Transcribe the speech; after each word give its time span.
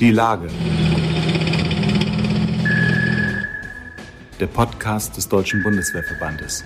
Die 0.00 0.10
Lage. 0.10 0.48
Der 4.40 4.46
Podcast 4.48 5.16
des 5.16 5.28
Deutschen 5.28 5.62
Bundeswehrverbandes. 5.62 6.64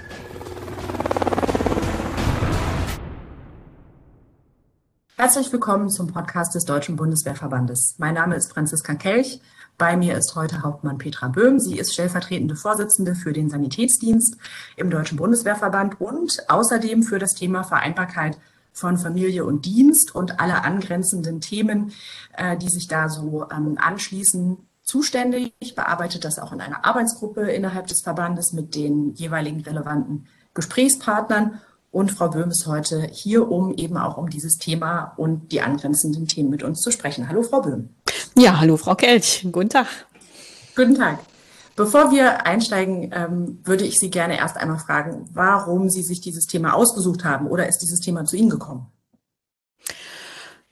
Herzlich 5.17 5.52
willkommen 5.52 5.91
zum 5.91 6.06
Podcast 6.06 6.54
des 6.54 6.64
Deutschen 6.64 6.96
Bundeswehrverbandes. 6.96 7.96
Mein 7.99 8.14
Name 8.14 8.34
ist 8.34 8.50
Franziska 8.54 8.95
Kelch. 8.95 9.42
Bei 9.76 9.98
mir 9.98 10.16
ist 10.16 10.34
heute 10.34 10.62
Hauptmann 10.62 10.96
Petra 10.96 11.29
Böhm. 11.29 11.58
Sie 11.58 11.79
ist 11.79 11.92
stellvertretende 11.92 12.56
Vorsitzende 12.56 13.14
für 13.14 13.34
den 13.34 13.50
Sanitätsdienst 13.50 14.38
im 14.76 14.88
Deutschen 14.88 15.18
Bundeswehrverband 15.18 16.00
und 16.00 16.48
außerdem 16.48 17.02
für 17.02 17.18
das 17.18 17.34
Thema 17.34 17.62
Vereinbarkeit 17.62 18.38
von 18.79 18.96
Familie 18.96 19.45
und 19.45 19.66
Dienst 19.66 20.14
und 20.14 20.40
alle 20.40 20.64
angrenzenden 20.64 21.40
Themen, 21.40 21.92
äh, 22.36 22.56
die 22.56 22.68
sich 22.68 22.88
da 22.88 23.08
so 23.08 23.46
ähm, 23.50 23.76
anschließen, 23.80 24.58
zuständig. 24.82 25.53
Ich 25.58 25.75
bearbeite 25.75 26.18
das 26.18 26.39
auch 26.39 26.53
in 26.53 26.61
einer 26.61 26.84
Arbeitsgruppe 26.84 27.50
innerhalb 27.50 27.86
des 27.89 28.00
Verbandes 28.00 28.53
mit 28.53 28.75
den 28.75 29.14
jeweiligen 29.14 29.61
relevanten 29.61 30.26
Gesprächspartnern. 30.54 31.61
Und 31.90 32.12
Frau 32.12 32.29
Böhm 32.29 32.51
ist 32.51 32.67
heute 32.67 33.09
hier, 33.12 33.51
um 33.51 33.75
eben 33.75 33.97
auch 33.97 34.17
um 34.17 34.30
dieses 34.30 34.59
Thema 34.59 35.12
und 35.17 35.53
die 35.53 35.61
angrenzenden 35.61 36.27
Themen 36.27 36.51
mit 36.51 36.62
uns 36.62 36.81
zu 36.81 36.91
sprechen. 36.91 37.29
Hallo, 37.29 37.42
Frau 37.42 37.62
Böhm. 37.62 37.91
Ja, 38.37 38.61
hallo, 38.61 38.77
Frau 38.77 38.95
Kelch. 38.95 39.47
Guten 39.51 39.70
Tag. 39.70 39.87
Guten 40.75 40.95
Tag. 40.95 41.19
Bevor 41.79 42.11
wir 42.11 42.45
einsteigen, 42.45 43.13
ähm, 43.15 43.61
würde 43.63 43.85
ich 43.85 44.01
Sie 44.01 44.11
gerne 44.11 44.37
erst 44.37 44.57
einmal 44.57 44.81
fragen, 44.81 45.27
warum 45.33 45.89
Sie 45.91 46.03
sich 46.03 46.21
dieses 46.21 46.49
Thema 46.49 46.75
ausgesucht 46.75 47.25
haben 47.25 47.47
oder 47.47 47.69
ist 47.69 47.79
dieses 47.79 48.01
Thema 48.01 48.25
zu 48.25 48.37
Ihnen 48.37 48.51
gekommen? 48.51 48.89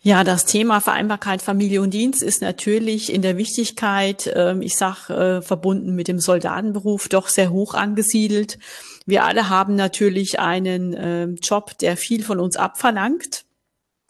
Ja, 0.01 0.24
das 0.24 0.46
Thema 0.46 0.80
Vereinbarkeit 0.80 1.42
Familie 1.42 1.80
und 1.80 1.95
Dienst 1.95 2.24
ist 2.24 2.42
natürlich 2.42 3.15
in 3.15 3.23
der 3.23 3.37
Wichtigkeit, 3.37 4.29
ähm, 4.34 4.62
ich 4.62 4.77
sag 4.77 5.09
äh, 5.09 5.43
verbunden 5.43 5.95
mit 5.95 6.09
dem 6.09 6.18
Soldatenberuf, 6.18 7.09
doch 7.09 7.29
sehr 7.29 7.51
hoch 7.51 7.74
angesiedelt. 7.74 8.59
Wir 9.07 9.24
alle 9.24 9.48
haben 9.48 9.76
natürlich 9.76 10.41
einen 10.41 10.93
ähm, 10.98 11.37
Job, 11.41 11.79
der 11.79 11.96
viel 11.96 12.24
von 12.24 12.41
uns 12.41 12.57
abverlangt. 12.57 13.45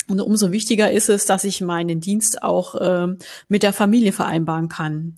Und 0.09 0.21
umso 0.21 0.53
wichtiger 0.53 0.91
ist 0.93 1.09
es, 1.09 1.27
dass 1.27 1.43
ich 1.43 1.61
meinen 1.61 2.01
Dienst 2.01 2.43
auch 2.43 2.77
ähm, 2.81 3.19
mit 3.49 3.65
der 3.65 3.73
Familie 3.73 4.13
vereinbaren 4.13 4.69
kann. 4.69 5.17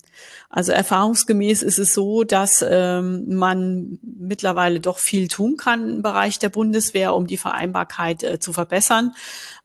Also 0.49 0.73
erfahrungsgemäß 0.73 1.63
ist 1.63 1.79
es 1.79 1.93
so, 1.93 2.25
dass 2.25 2.65
ähm, 2.67 3.27
man 3.29 3.99
mittlerweile 4.03 4.81
doch 4.81 4.99
viel 4.99 5.29
tun 5.29 5.57
kann 5.59 5.97
im 5.97 6.03
Bereich 6.03 6.39
der 6.39 6.49
Bundeswehr, 6.49 7.15
um 7.15 7.27
die 7.27 7.37
Vereinbarkeit 7.37 8.23
äh, 8.23 8.39
zu 8.39 8.55
verbessern. 8.55 9.13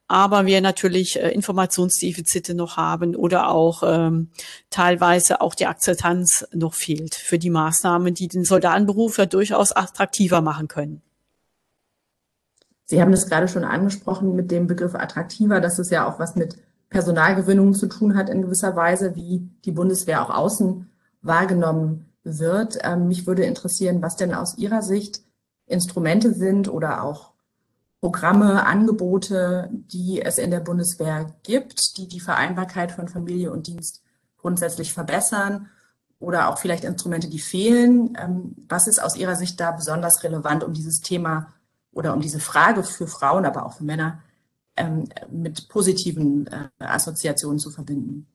Aber 0.10 0.46
wir 0.46 0.60
natürlich 0.60 1.18
äh, 1.18 1.30
Informationsdefizite 1.30 2.54
noch 2.54 2.76
haben 2.76 3.16
oder 3.16 3.50
auch 3.50 3.84
ähm, 3.86 4.30
teilweise 4.70 5.40
auch 5.40 5.56
die 5.56 5.68
Akzeptanz 5.68 6.46
noch 6.52 6.74
fehlt 6.74 7.16
für 7.16 7.40
die 7.40 7.50
Maßnahmen, 7.50 8.14
die 8.14 8.28
den 8.28 8.44
Soldatenberuf 8.44 9.18
ja 9.18 9.26
durchaus 9.26 9.72
attraktiver 9.72 10.42
machen 10.42 10.68
können. 10.68 11.02
Sie 12.94 13.02
haben 13.02 13.12
das 13.12 13.26
gerade 13.26 13.48
schon 13.48 13.64
angesprochen 13.64 14.36
mit 14.36 14.52
dem 14.52 14.68
Begriff 14.68 14.94
attraktiver, 14.94 15.60
dass 15.60 15.80
es 15.80 15.90
ja 15.90 16.08
auch 16.08 16.20
was 16.20 16.36
mit 16.36 16.60
Personalgewinnung 16.92 17.74
zu 17.74 17.88
tun 17.88 18.16
hat 18.16 18.30
in 18.30 18.44
gewisser 18.44 18.76
Weise, 18.76 19.16
wie 19.16 19.50
die 19.66 19.72
Bundeswehr 19.72 20.22
auch 20.22 20.30
außen 20.30 20.88
wahrgenommen 21.24 22.06
wird. 22.24 22.78
Ähm, 22.84 23.08
mich 23.08 23.26
würde 23.26 23.46
interessieren, 23.46 24.04
was 24.04 24.16
denn 24.16 24.36
aus 24.36 24.60
Ihrer 24.60 24.84
Sicht 24.84 25.24
Instrumente 25.66 26.36
sind 26.36 26.70
oder 26.70 27.04
auch 27.04 27.32
Programme, 28.00 28.64
Angebote, 28.68 29.72
die 29.72 30.22
es 30.22 30.38
in 30.38 30.52
der 30.52 30.60
Bundeswehr 30.60 31.34
gibt, 31.42 31.98
die 31.98 32.08
die 32.08 32.20
Vereinbarkeit 32.20 32.92
von 32.92 33.08
Familie 33.08 33.52
und 33.52 33.66
Dienst 33.66 34.04
grundsätzlich 34.38 34.94
verbessern 34.94 35.68
oder 36.20 36.48
auch 36.48 36.60
vielleicht 36.60 36.84
Instrumente, 36.84 37.28
die 37.28 37.40
fehlen. 37.40 38.16
Ähm, 38.22 38.56
was 38.70 38.86
ist 38.86 39.02
aus 39.02 39.16
Ihrer 39.16 39.36
Sicht 39.36 39.60
da 39.60 39.72
besonders 39.72 40.24
relevant, 40.24 40.64
um 40.64 40.74
dieses 40.74 41.02
Thema 41.02 41.48
oder 41.94 42.14
um 42.14 42.22
diese 42.22 42.40
Frage 42.40 42.84
für 42.84 43.08
Frauen, 43.08 43.46
aber 43.46 43.66
auch 43.66 43.74
für 43.74 43.84
Männer 43.84 44.22
ähm, 44.76 45.06
mit 45.32 45.70
positiven 45.70 46.48
äh, 46.48 46.70
Assoziationen 46.80 47.60
zu 47.60 47.72
verbinden? 47.72 48.28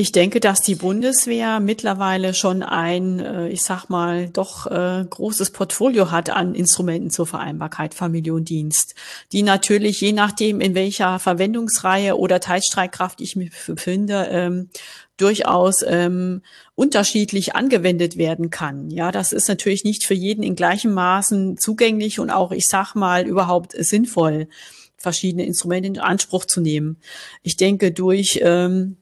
Ich 0.00 0.12
denke, 0.12 0.40
dass 0.40 0.62
die 0.62 0.76
Bundeswehr 0.76 1.60
mittlerweile 1.60 2.32
schon 2.32 2.62
ein, 2.62 3.20
äh, 3.20 3.48
ich 3.50 3.60
sag 3.60 3.90
mal, 3.90 4.30
doch 4.30 4.66
äh, 4.66 5.04
großes 5.04 5.50
Portfolio 5.50 6.10
hat 6.10 6.30
an 6.30 6.54
Instrumenten 6.54 7.10
zur 7.10 7.26
Vereinbarkeit 7.26 7.92
Familie 7.92 8.32
und 8.32 8.48
Dienst, 8.48 8.94
die 9.30 9.42
natürlich 9.42 10.00
je 10.00 10.12
nachdem, 10.12 10.62
in 10.62 10.74
welcher 10.74 11.18
Verwendungsreihe 11.18 12.16
oder 12.16 12.40
Teilstreitkraft 12.40 13.20
ich 13.20 13.36
mich 13.36 13.50
befinde, 13.66 14.26
ähm, 14.30 14.70
durchaus 15.18 15.84
ähm, 15.86 16.40
unterschiedlich 16.74 17.54
angewendet 17.54 18.16
werden 18.16 18.48
kann. 18.48 18.88
Ja, 18.88 19.12
das 19.12 19.34
ist 19.34 19.48
natürlich 19.48 19.84
nicht 19.84 20.06
für 20.06 20.14
jeden 20.14 20.42
in 20.42 20.56
gleichem 20.56 20.94
Maßen 20.94 21.58
zugänglich 21.58 22.18
und 22.20 22.30
auch, 22.30 22.52
ich 22.52 22.68
sag 22.68 22.94
mal, 22.94 23.26
überhaupt 23.26 23.72
sinnvoll, 23.76 24.48
verschiedene 24.96 25.44
Instrumente 25.44 25.88
in 25.88 25.98
Anspruch 25.98 26.46
zu 26.46 26.62
nehmen. 26.62 26.96
Ich 27.42 27.58
denke, 27.58 27.92
durch 27.92 28.40
ähm, 28.42 28.96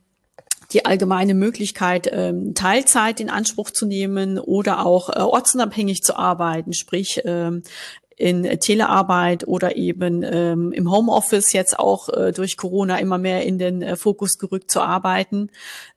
die 0.73 0.85
allgemeine 0.85 1.35
Möglichkeit, 1.35 2.09
ähm, 2.13 2.55
Teilzeit 2.55 3.21
in 3.21 3.31
Anspruch 3.31 3.71
zu 3.71 3.87
nehmen 3.87 4.39
oder 4.39 4.85
auch 4.85 5.09
äh, 5.09 5.21
ortsunabhängig 5.21 6.03
zu 6.03 6.17
arbeiten, 6.17 6.73
sprich 6.73 7.23
ähm, 7.25 7.63
in 8.19 8.43
Telearbeit 8.59 9.47
oder 9.47 9.77
eben 9.77 10.25
ähm, 10.25 10.73
im 10.73 10.91
Homeoffice 10.91 11.53
jetzt 11.53 11.79
auch 11.79 12.09
äh, 12.09 12.33
durch 12.33 12.57
Corona 12.57 12.99
immer 12.99 13.17
mehr 13.17 13.45
in 13.45 13.59
den 13.59 13.81
äh, 13.81 13.97
Fokus 13.97 14.39
gerückt 14.39 14.73
zu 14.73 14.81
arbeiten, 14.81 15.51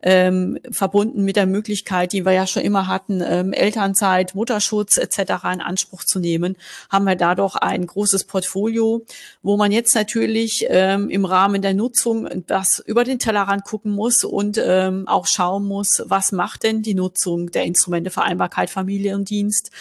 ähm, 0.04 0.60
verbunden 0.70 1.24
mit 1.24 1.36
der 1.36 1.48
Möglichkeit, 1.48 2.14
die 2.14 2.24
wir 2.24 2.34
ja 2.34 2.46
schon 2.46 2.62
immer 2.62 2.88
hatten, 2.88 3.24
ähm, 3.26 3.54
Elternzeit, 3.54 4.36
Mutterschutz 4.36 4.98
etc. 4.98 5.20
in 5.54 5.62
Anspruch 5.62 6.04
zu 6.04 6.20
nehmen, 6.20 6.58
haben 6.92 7.06
wir 7.06 7.16
da 7.16 7.34
doch 7.34 7.56
ein 7.56 7.88
großes 7.88 8.26
Portfolio, 8.26 9.04
wo 9.42 9.58
man 9.58 9.72
jetzt 9.72 9.96
natürlich 9.96 10.68
ähm, 10.70 11.10
im 11.10 11.26
Rahmen 11.26 11.64
der 11.64 11.74
Nutzung 11.74 12.30
das 12.46 12.78
über 12.86 13.04
den 13.04 13.18
Tellerrand 13.18 13.64
gucken 13.64 13.94
muss 13.94 14.24
und 14.24 14.62
ähm, 14.64 15.08
auch 15.08 15.26
schauen 15.26 15.66
muss, 15.66 16.04
was 16.06 16.32
macht 16.32 16.64
denn 16.64 16.84
die 16.84 16.94
Nutzung 16.94 17.50
der 17.50 17.64
Instrumente 17.64 18.12
Vereinbarkeit 18.12 18.70
Familie 18.70 19.16
und 19.16 19.32
Dienst 19.32 19.72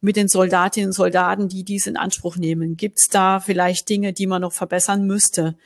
mit 0.00 0.16
den 0.16 0.28
Soldatinnen 0.28 0.90
und 0.90 0.94
Soldaten, 0.94 1.48
die 1.48 1.64
dies 1.64 1.86
in 1.86 1.96
Anspruch 1.96 2.36
nehmen? 2.36 2.76
Gibt 2.76 2.98
es 2.98 3.08
da 3.08 3.40
vielleicht 3.40 3.88
Dinge, 3.88 4.12
die 4.12 4.26
man 4.26 4.42
noch 4.42 4.52
verbessern 4.52 5.06
müsste? 5.06 5.56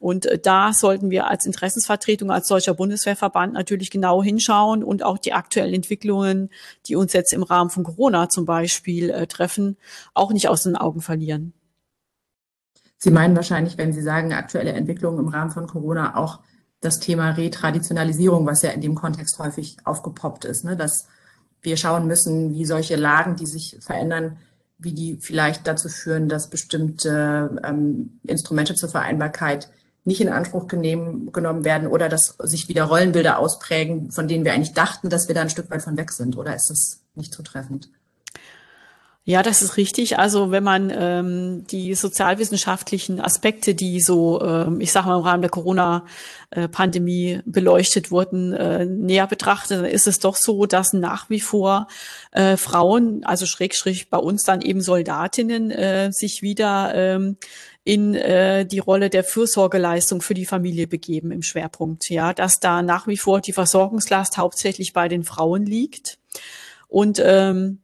Und 0.00 0.26
äh, 0.26 0.38
da 0.38 0.72
sollten 0.72 1.10
wir 1.10 1.26
als 1.28 1.46
Interessensvertretung, 1.46 2.30
als 2.30 2.48
deutscher 2.48 2.74
Bundeswehrverband 2.74 3.52
natürlich 3.52 3.90
genau 3.90 4.22
hinschauen 4.22 4.84
und 4.84 5.02
auch 5.02 5.18
die 5.18 5.32
aktuellen 5.32 5.74
Entwicklungen, 5.74 6.50
die 6.86 6.96
uns 6.96 7.12
jetzt 7.12 7.32
im 7.32 7.42
Rahmen 7.42 7.70
von 7.70 7.84
Corona 7.84 8.28
zum 8.28 8.44
Beispiel 8.44 9.10
äh, 9.10 9.26
treffen, 9.26 9.76
auch 10.14 10.32
nicht 10.32 10.48
aus 10.48 10.62
den 10.62 10.76
Augen 10.76 11.00
verlieren. 11.00 11.52
Sie 12.96 13.10
meinen 13.10 13.36
wahrscheinlich, 13.36 13.78
wenn 13.78 13.92
Sie 13.92 14.02
sagen, 14.02 14.32
aktuelle 14.32 14.72
Entwicklungen 14.72 15.20
im 15.20 15.28
Rahmen 15.28 15.52
von 15.52 15.66
Corona 15.66 16.16
auch 16.16 16.40
das 16.80 17.00
Thema 17.00 17.30
Retraditionalisierung, 17.30 18.46
was 18.46 18.62
ja 18.62 18.70
in 18.70 18.80
dem 18.80 18.94
Kontext 18.94 19.38
häufig 19.38 19.76
aufgepoppt 19.84 20.44
ist, 20.44 20.64
ne? 20.64 20.76
dass 20.76 21.08
wir 21.62 21.76
schauen 21.76 22.06
müssen, 22.06 22.54
wie 22.54 22.64
solche 22.64 22.96
Lagen, 22.96 23.36
die 23.36 23.46
sich 23.46 23.78
verändern, 23.80 24.38
wie 24.78 24.92
die 24.92 25.18
vielleicht 25.20 25.66
dazu 25.66 25.88
führen, 25.88 26.28
dass 26.28 26.50
bestimmte 26.50 27.60
ähm, 27.64 28.20
Instrumente 28.26 28.74
zur 28.74 28.88
Vereinbarkeit 28.88 29.68
nicht 30.04 30.20
in 30.20 30.28
Anspruch 30.28 30.68
genehm, 30.68 31.32
genommen 31.32 31.64
werden 31.64 31.88
oder 31.88 32.08
dass 32.08 32.36
sich 32.44 32.68
wieder 32.68 32.84
Rollenbilder 32.84 33.38
ausprägen, 33.38 34.10
von 34.10 34.26
denen 34.26 34.44
wir 34.44 34.52
eigentlich 34.52 34.72
dachten, 34.72 35.10
dass 35.10 35.28
wir 35.28 35.34
da 35.34 35.42
ein 35.42 35.50
Stück 35.50 35.70
weit 35.70 35.82
von 35.82 35.96
weg 35.96 36.12
sind. 36.12 36.36
Oder 36.36 36.54
ist 36.54 36.70
das 36.70 37.00
nicht 37.14 37.32
zutreffend? 37.34 37.90
Ja, 39.28 39.42
das 39.42 39.60
ist 39.60 39.76
richtig. 39.76 40.18
Also 40.18 40.52
wenn 40.52 40.64
man 40.64 40.90
ähm, 40.90 41.66
die 41.66 41.94
sozialwissenschaftlichen 41.94 43.20
Aspekte, 43.20 43.74
die 43.74 44.00
so, 44.00 44.40
ähm, 44.40 44.80
ich 44.80 44.90
sage 44.90 45.06
mal 45.08 45.18
im 45.18 45.22
Rahmen 45.22 45.42
der 45.42 45.50
Corona-Pandemie 45.50 47.40
beleuchtet 47.44 48.10
wurden, 48.10 48.54
äh, 48.54 48.86
näher 48.86 49.26
betrachtet, 49.26 49.80
dann 49.80 49.84
ist 49.84 50.06
es 50.06 50.18
doch 50.18 50.34
so, 50.34 50.64
dass 50.64 50.94
nach 50.94 51.28
wie 51.28 51.40
vor 51.40 51.88
äh, 52.32 52.56
Frauen, 52.56 53.22
also 53.22 53.44
Schrägstrich 53.44 54.08
bei 54.08 54.16
uns 54.16 54.44
dann 54.44 54.62
eben 54.62 54.80
Soldatinnen, 54.80 55.72
äh, 55.72 56.10
sich 56.10 56.40
wieder 56.40 56.94
ähm, 56.94 57.36
in 57.84 58.14
äh, 58.14 58.64
die 58.64 58.78
Rolle 58.78 59.10
der 59.10 59.24
Fürsorgeleistung 59.24 60.22
für 60.22 60.32
die 60.32 60.46
Familie 60.46 60.86
begeben 60.86 61.32
im 61.32 61.42
Schwerpunkt. 61.42 62.08
Ja, 62.08 62.32
dass 62.32 62.60
da 62.60 62.80
nach 62.80 63.06
wie 63.06 63.18
vor 63.18 63.42
die 63.42 63.52
Versorgungslast 63.52 64.38
hauptsächlich 64.38 64.94
bei 64.94 65.06
den 65.06 65.22
Frauen 65.22 65.66
liegt 65.66 66.18
und 66.88 67.20
ähm, 67.22 67.80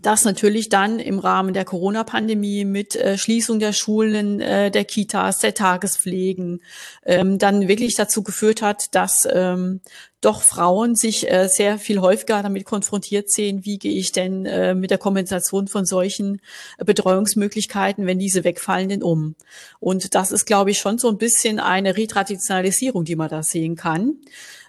das 0.00 0.24
natürlich 0.24 0.70
dann 0.70 0.98
im 0.98 1.18
Rahmen 1.18 1.52
der 1.52 1.66
Corona-Pandemie 1.66 2.64
mit 2.64 2.96
äh, 2.96 3.18
Schließung 3.18 3.58
der 3.58 3.74
Schulen, 3.74 4.40
äh, 4.40 4.70
der 4.70 4.84
Kitas, 4.84 5.40
der 5.40 5.52
Tagespflegen 5.52 6.62
ähm, 7.04 7.38
dann 7.38 7.68
wirklich 7.68 7.94
dazu 7.94 8.22
geführt 8.22 8.62
hat, 8.62 8.94
dass 8.94 9.28
ähm, 9.30 9.80
doch 10.22 10.40
Frauen 10.42 10.94
sich 10.94 11.30
äh, 11.30 11.48
sehr 11.48 11.78
viel 11.78 12.00
häufiger 12.00 12.42
damit 12.42 12.64
konfrontiert 12.64 13.30
sehen, 13.30 13.66
wie 13.66 13.78
gehe 13.78 13.92
ich 13.92 14.12
denn 14.12 14.46
äh, 14.46 14.74
mit 14.74 14.90
der 14.90 14.98
Kompensation 14.98 15.68
von 15.68 15.84
solchen 15.84 16.40
äh, 16.78 16.84
Betreuungsmöglichkeiten, 16.84 18.06
wenn 18.06 18.18
diese 18.18 18.44
wegfallen, 18.44 18.88
denn 18.88 19.02
um. 19.02 19.34
Und 19.78 20.14
das 20.14 20.32
ist, 20.32 20.46
glaube 20.46 20.70
ich, 20.70 20.78
schon 20.78 20.96
so 20.96 21.08
ein 21.08 21.18
bisschen 21.18 21.60
eine 21.60 21.96
Retraditionalisierung, 21.96 23.04
die 23.04 23.16
man 23.16 23.28
da 23.28 23.42
sehen 23.42 23.76
kann, 23.76 24.16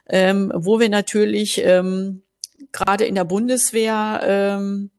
ähm, 0.09 0.51
wo 0.53 0.81
wir 0.81 0.89
natürlich 0.89 1.61
ähm, 1.63 2.23
gerade 2.73 3.05
in 3.05 3.15
der 3.15 3.23
Bundeswehr 3.23 4.21
ähm, 4.23 4.89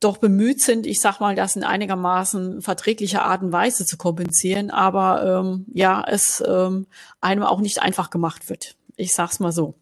doch 0.00 0.16
bemüht 0.16 0.62
sind, 0.62 0.86
ich 0.86 1.00
sag 1.00 1.20
mal, 1.20 1.34
das 1.34 1.56
in 1.56 1.64
einigermaßen 1.64 2.62
verträglicher 2.62 3.24
Art 3.24 3.42
und 3.42 3.52
Weise 3.52 3.84
zu 3.84 3.96
kompensieren, 3.98 4.70
aber 4.70 5.40
ähm, 5.44 5.66
ja, 5.72 6.02
es 6.06 6.42
ähm, 6.46 6.86
einem 7.20 7.42
auch 7.42 7.60
nicht 7.60 7.82
einfach 7.82 8.10
gemacht 8.10 8.48
wird. 8.48 8.76
Ich 8.96 9.14
sag's 9.14 9.40
mal 9.40 9.52
so. 9.52 9.74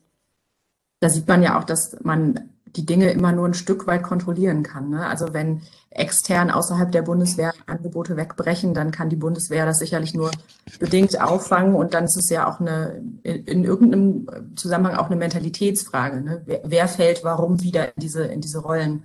Da 1.00 1.08
sieht 1.08 1.28
man 1.28 1.42
ja 1.42 1.58
auch, 1.58 1.64
dass 1.64 1.96
man 2.02 2.50
die 2.76 2.84
Dinge 2.84 3.10
immer 3.10 3.32
nur 3.32 3.46
ein 3.46 3.54
Stück 3.54 3.86
weit 3.86 4.02
kontrollieren 4.02 4.62
kann. 4.62 4.90
Ne? 4.90 5.06
Also 5.06 5.32
wenn 5.32 5.62
extern 5.90 6.50
außerhalb 6.50 6.92
der 6.92 7.02
Bundeswehr 7.02 7.54
Angebote 7.66 8.16
wegbrechen, 8.16 8.74
dann 8.74 8.90
kann 8.90 9.08
die 9.08 9.16
Bundeswehr 9.16 9.64
das 9.64 9.78
sicherlich 9.78 10.14
nur 10.14 10.30
bedingt 10.78 11.20
auffangen 11.20 11.74
und 11.74 11.94
dann 11.94 12.04
ist 12.04 12.16
es 12.16 12.28
ja 12.28 12.48
auch 12.48 12.60
eine 12.60 13.02
in, 13.22 13.44
in 13.44 13.64
irgendeinem 13.64 14.54
Zusammenhang 14.56 14.96
auch 14.96 15.06
eine 15.06 15.16
Mentalitätsfrage. 15.16 16.20
Ne? 16.20 16.42
Wer, 16.44 16.60
wer 16.64 16.88
fällt 16.88 17.24
warum 17.24 17.62
wieder 17.62 17.86
in 17.96 18.00
diese 18.00 18.24
in 18.24 18.40
diese 18.40 18.58
Rollen 18.58 19.04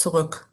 zurück. 0.00 0.50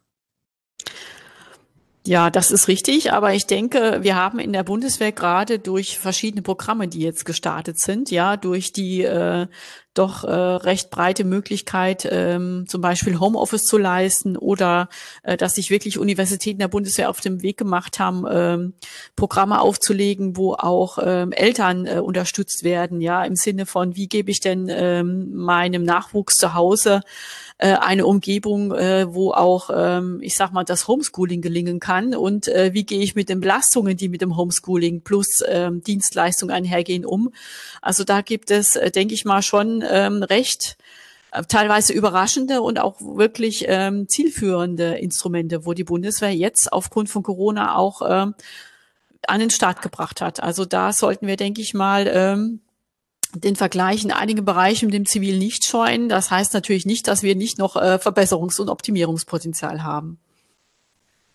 Ja, 2.08 2.30
das 2.30 2.52
ist 2.52 2.70
richtig, 2.70 3.12
aber 3.12 3.34
ich 3.34 3.48
denke, 3.48 3.98
wir 4.02 4.16
haben 4.16 4.40
in 4.40 4.54
der 4.54 4.64
Bundeswehr 4.64 5.12
gerade 5.12 5.60
durch 5.60 6.00
verschiedene 6.00 6.42
Programme, 6.42 6.88
die 6.88 7.02
jetzt 7.02 7.26
gestartet 7.26 7.80
sind, 7.80 8.12
ja, 8.12 8.38
durch 8.38 8.72
die 8.72 9.02
äh, 9.02 9.48
doch 9.94 10.24
äh, 10.24 10.32
recht 10.32 10.90
breite 10.90 11.26
Möglichkeit, 11.26 12.08
ähm, 12.10 12.66
zum 12.70 12.80
Beispiel 12.80 13.20
Homeoffice 13.20 13.64
zu 13.64 13.78
leisten 13.78 14.38
oder 14.38 14.88
äh, 15.24 15.36
dass 15.36 15.56
sich 15.56 15.70
wirklich 15.70 15.98
Universitäten 15.98 16.60
der 16.60 16.70
Bundeswehr 16.70 17.10
auf 17.10 17.20
dem 17.20 17.42
Weg 17.42 17.58
gemacht 17.58 18.00
haben, 18.00 18.24
ähm, 18.30 18.74
Programme 19.18 19.60
aufzulegen, 19.60 20.38
wo 20.38 20.54
auch 20.54 21.00
ähm, 21.02 21.34
Eltern 21.34 21.86
äh, 21.86 22.00
unterstützt 22.00 22.64
werden, 22.64 23.02
ja, 23.02 23.24
im 23.26 23.36
Sinne 23.36 23.66
von, 23.66 23.98
wie 23.98 24.08
gebe 24.08 24.32
ich 24.32 24.40
denn 24.40 24.68
ähm, 24.70 25.34
meinem 25.34 25.84
Nachwuchs 25.84 26.38
zu 26.38 26.54
Hause 26.54 27.02
äh, 27.60 27.74
eine 27.74 28.06
Umgebung, 28.06 28.72
äh, 28.72 29.14
wo 29.14 29.32
auch, 29.32 29.70
ähm, 29.74 30.20
ich 30.22 30.36
sag 30.36 30.52
mal, 30.54 30.64
das 30.64 30.88
Homeschooling 30.88 31.42
gelingen 31.42 31.80
kann 31.80 32.16
und 32.16 32.48
äh, 32.48 32.74
wie 32.74 32.84
gehe 32.84 33.02
ich 33.02 33.16
mit 33.16 33.30
den 33.30 33.40
Belastungen, 33.40 33.98
die 33.98 34.10
mit 34.10 34.22
dem 34.22 34.38
Homeschooling 34.38 35.02
plus 35.02 35.44
ähm, 35.48 35.82
Dienstleistung 35.84 36.52
einhergehen, 36.52 37.06
um. 37.06 37.34
Also 37.82 38.04
da 38.04 38.22
gibt 38.22 38.52
es, 38.52 38.76
äh, 38.76 38.92
denke 38.92 39.16
ich 39.16 39.26
mal, 39.26 39.42
schon 39.42 39.84
ähm, 39.90 40.22
recht 40.22 40.78
äh, 41.32 41.44
teilweise 41.44 41.94
überraschende 41.94 42.62
und 42.62 42.80
auch 42.80 43.02
wirklich 43.02 43.66
ähm, 43.68 44.08
zielführende 44.08 45.00
Instrumente, 45.00 45.66
wo 45.66 45.74
die 45.74 45.84
Bundeswehr 45.84 46.36
jetzt 46.36 46.72
aufgrund 46.72 47.10
von 47.10 47.24
Corona 47.24 47.76
auch 47.76 48.02
ähm, 48.08 48.36
an 49.28 49.40
den 49.40 49.50
Start 49.50 49.82
gebracht 49.82 50.22
hat. 50.22 50.44
Also 50.44 50.66
da 50.66 50.94
sollten 50.94 51.26
wir, 51.26 51.38
denke 51.38 51.62
ich 51.62 51.74
mal, 51.74 52.08
ähm, 52.08 52.60
den 53.40 53.56
Vergleich 53.56 54.04
in 54.04 54.12
einigen 54.12 54.46
Bereichen 54.46 54.86
mit 54.86 54.94
dem 54.94 55.06
Zivil 55.06 55.38
nicht 55.38 55.66
scheuen. 55.66 56.10
Das 56.10 56.32
heißt 56.32 56.54
natürlich 56.54 56.86
nicht, 56.86 57.08
dass 57.08 57.24
wir 57.24 57.36
nicht 57.36 57.58
noch 57.58 57.76
äh, 57.76 57.96
Verbesserungs- 57.96 58.60
und 58.60 58.70
Optimierungspotenzial 58.70 59.84
haben. 59.84 60.20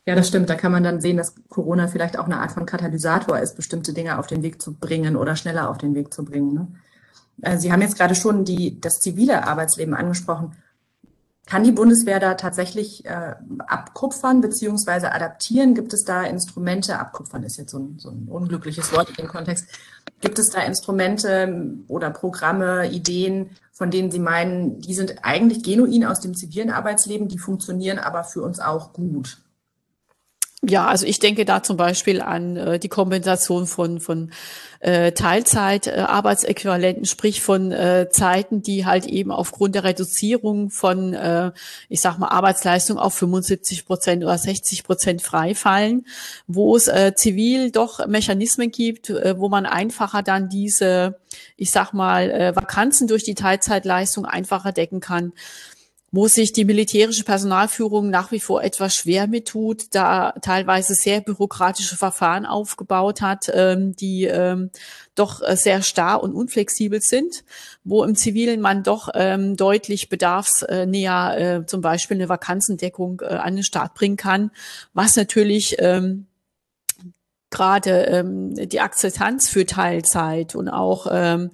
Ja, 0.04 0.16
das 0.16 0.28
stimmt. 0.28 0.50
Da 0.50 0.56
kann 0.56 0.72
man 0.72 0.82
dann 0.82 1.00
sehen, 1.00 1.16
dass 1.16 1.34
Corona 1.48 1.86
vielleicht 1.86 2.18
auch 2.18 2.26
eine 2.26 2.38
Art 2.38 2.52
von 2.52 2.66
Katalysator 2.66 3.38
ist, 3.38 3.56
bestimmte 3.56 3.92
Dinge 3.92 4.18
auf 4.18 4.26
den 4.26 4.42
Weg 4.42 4.60
zu 4.60 4.74
bringen 4.74 5.16
oder 5.16 5.36
schneller 5.36 5.70
auf 5.70 5.78
den 5.78 5.94
Weg 5.94 6.12
zu 6.12 6.24
bringen. 6.24 6.54
Ne? 6.54 6.66
Äh, 7.42 7.58
Sie 7.58 7.72
haben 7.72 7.82
jetzt 7.82 7.96
gerade 7.96 8.14
schon 8.14 8.44
die, 8.44 8.80
das 8.80 9.00
zivile 9.00 9.46
Arbeitsleben 9.46 9.94
angesprochen. 9.94 10.56
Kann 11.44 11.64
die 11.64 11.72
Bundeswehr 11.72 12.20
da 12.20 12.34
tatsächlich 12.34 13.04
äh, 13.04 13.34
abkupfern 13.66 14.40
beziehungsweise 14.40 15.12
adaptieren? 15.12 15.74
Gibt 15.74 15.92
es 15.92 16.04
da 16.04 16.22
Instrumente? 16.22 16.98
Abkupfern 16.98 17.42
ist 17.42 17.58
jetzt 17.58 17.72
so 17.72 17.78
ein, 17.78 17.98
so 17.98 18.10
ein 18.10 18.28
unglückliches 18.28 18.92
Wort 18.92 19.10
in 19.10 19.16
dem 19.16 19.28
Kontext. 19.28 19.66
Gibt 20.20 20.38
es 20.38 20.50
da 20.50 20.62
Instrumente 20.62 21.76
oder 21.88 22.10
Programme, 22.10 22.88
Ideen, 22.90 23.50
von 23.72 23.90
denen 23.90 24.12
Sie 24.12 24.20
meinen, 24.20 24.78
die 24.80 24.94
sind 24.94 25.24
eigentlich 25.24 25.64
genuin 25.64 26.04
aus 26.04 26.20
dem 26.20 26.34
zivilen 26.34 26.70
Arbeitsleben, 26.70 27.26
die 27.26 27.38
funktionieren 27.38 27.98
aber 27.98 28.22
für 28.22 28.42
uns 28.42 28.60
auch 28.60 28.92
gut? 28.92 29.38
Ja, 30.64 30.86
also 30.86 31.06
ich 31.06 31.18
denke 31.18 31.44
da 31.44 31.64
zum 31.64 31.76
Beispiel 31.76 32.20
an 32.20 32.56
äh, 32.56 32.78
die 32.78 32.88
Kompensation 32.88 33.66
von, 33.66 33.98
von 33.98 34.30
äh, 34.78 35.10
Teilzeit-Arbeitsäquivalenten, 35.10 37.02
äh, 37.02 37.06
sprich 37.06 37.42
von 37.42 37.72
äh, 37.72 38.08
Zeiten, 38.12 38.62
die 38.62 38.86
halt 38.86 39.06
eben 39.06 39.32
aufgrund 39.32 39.74
der 39.74 39.82
Reduzierung 39.82 40.70
von, 40.70 41.14
äh, 41.14 41.50
ich 41.88 42.00
sag 42.00 42.18
mal, 42.18 42.28
Arbeitsleistung 42.28 42.96
auf 42.96 43.12
75 43.14 43.86
Prozent 43.86 44.22
oder 44.22 44.38
60 44.38 44.84
Prozent 44.84 45.20
freifallen, 45.20 46.06
wo 46.46 46.76
es 46.76 46.86
äh, 46.86 47.12
zivil 47.16 47.72
doch 47.72 48.06
Mechanismen 48.06 48.70
gibt, 48.70 49.10
äh, 49.10 49.36
wo 49.36 49.48
man 49.48 49.66
einfacher 49.66 50.22
dann 50.22 50.48
diese, 50.48 51.18
ich 51.56 51.72
sag 51.72 51.92
mal, 51.92 52.30
äh, 52.30 52.54
Vakanzen 52.54 53.08
durch 53.08 53.24
die 53.24 53.34
Teilzeitleistung 53.34 54.26
einfacher 54.26 54.70
decken 54.70 55.00
kann 55.00 55.32
wo 56.14 56.28
sich 56.28 56.52
die 56.52 56.66
militärische 56.66 57.24
Personalführung 57.24 58.10
nach 58.10 58.32
wie 58.32 58.40
vor 58.40 58.62
etwas 58.62 58.94
schwer 58.94 59.26
mit 59.26 59.48
tut, 59.48 59.94
da 59.94 60.32
teilweise 60.42 60.94
sehr 60.94 61.22
bürokratische 61.22 61.96
Verfahren 61.96 62.44
aufgebaut 62.44 63.22
hat, 63.22 63.50
ähm, 63.52 63.96
die 63.96 64.24
ähm, 64.24 64.70
doch 65.14 65.40
äh, 65.42 65.56
sehr 65.56 65.82
starr 65.82 66.22
und 66.22 66.34
unflexibel 66.34 67.00
sind, 67.00 67.44
wo 67.82 68.04
im 68.04 68.14
Zivilen 68.14 68.60
man 68.60 68.82
doch 68.82 69.08
ähm, 69.14 69.56
deutlich 69.56 70.10
bedarfsnäher 70.10 71.38
äh, 71.38 71.66
zum 71.66 71.80
Beispiel 71.80 72.18
eine 72.18 72.28
Vakanzendeckung 72.28 73.22
äh, 73.22 73.34
an 73.34 73.54
den 73.54 73.64
Start 73.64 73.94
bringen 73.94 74.18
kann, 74.18 74.50
was 74.92 75.16
natürlich 75.16 75.76
ähm, 75.78 76.26
gerade 77.52 78.06
ähm, 78.06 78.54
die 78.54 78.80
Akzeptanz 78.80 79.48
für 79.48 79.66
Teilzeit 79.66 80.54
und 80.54 80.68
auch 80.68 81.06
ähm, 81.10 81.50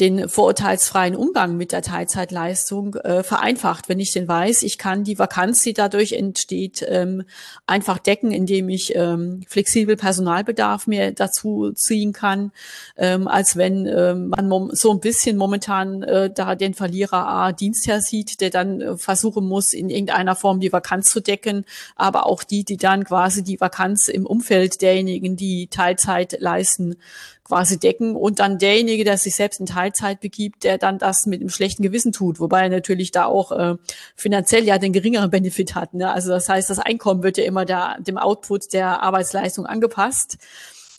den 0.00 0.28
vorurteilsfreien 0.28 1.14
Umgang 1.14 1.56
mit 1.56 1.70
der 1.70 1.82
Teilzeitleistung 1.82 2.96
äh, 2.96 3.22
vereinfacht, 3.22 3.88
wenn 3.88 4.00
ich 4.00 4.10
denn 4.10 4.26
weiß, 4.26 4.64
ich 4.64 4.76
kann 4.76 5.04
die 5.04 5.18
Vakanz, 5.18 5.62
die 5.62 5.74
dadurch 5.74 6.14
entsteht, 6.14 6.84
ähm, 6.88 7.22
einfach 7.66 7.98
decken, 7.98 8.32
indem 8.32 8.68
ich 8.68 8.96
ähm, 8.96 9.44
flexibel 9.46 9.96
Personalbedarf 9.96 10.88
mir 10.88 11.12
dazu 11.12 11.70
ziehen 11.76 12.12
kann, 12.12 12.50
ähm, 12.96 13.28
als 13.28 13.56
wenn 13.56 13.86
ähm, 13.86 14.30
man 14.30 14.70
so 14.72 14.90
ein 14.90 14.98
bisschen 14.98 15.36
momentan 15.36 16.02
äh, 16.02 16.30
da 16.34 16.56
den 16.56 16.74
Verlierer 16.74 17.28
A 17.28 17.52
Dienstherr 17.52 18.00
sieht, 18.00 18.40
der 18.40 18.50
dann 18.50 18.80
äh, 18.80 18.96
versuchen 18.96 19.46
muss, 19.46 19.72
in 19.72 19.88
irgendeiner 19.88 20.34
Form 20.34 20.58
die 20.58 20.72
Vakanz 20.72 21.10
zu 21.10 21.20
decken, 21.20 21.64
aber 21.94 22.26
auch 22.26 22.42
die, 22.42 22.64
die 22.64 22.76
dann 22.76 23.04
quasi 23.04 23.44
die 23.44 23.60
Vakanz 23.60 24.08
im 24.08 24.26
Umfeld 24.26 24.82
derjenigen, 24.82 25.36
die 25.42 25.66
Teilzeit 25.66 26.36
leisten, 26.40 26.96
quasi 27.44 27.78
decken 27.78 28.14
und 28.14 28.38
dann 28.38 28.58
derjenige, 28.58 29.04
der 29.04 29.18
sich 29.18 29.34
selbst 29.34 29.60
in 29.60 29.66
Teilzeit 29.66 30.20
begibt, 30.20 30.64
der 30.64 30.78
dann 30.78 30.98
das 30.98 31.26
mit 31.26 31.40
einem 31.40 31.50
schlechten 31.50 31.82
Gewissen 31.82 32.12
tut, 32.12 32.40
wobei 32.40 32.62
er 32.62 32.68
natürlich 32.68 33.10
da 33.10 33.26
auch 33.26 33.52
äh, 33.52 33.76
finanziell 34.16 34.64
ja 34.64 34.78
den 34.78 34.92
geringeren 34.92 35.30
Benefit 35.30 35.74
hat. 35.74 35.92
Ne? 35.94 36.10
Also 36.10 36.30
das 36.30 36.48
heißt, 36.48 36.70
das 36.70 36.78
Einkommen 36.78 37.22
wird 37.22 37.36
ja 37.36 37.44
immer 37.44 37.64
da, 37.64 37.96
dem 37.98 38.16
Output 38.16 38.72
der 38.72 39.02
Arbeitsleistung 39.02 39.66
angepasst. 39.66 40.38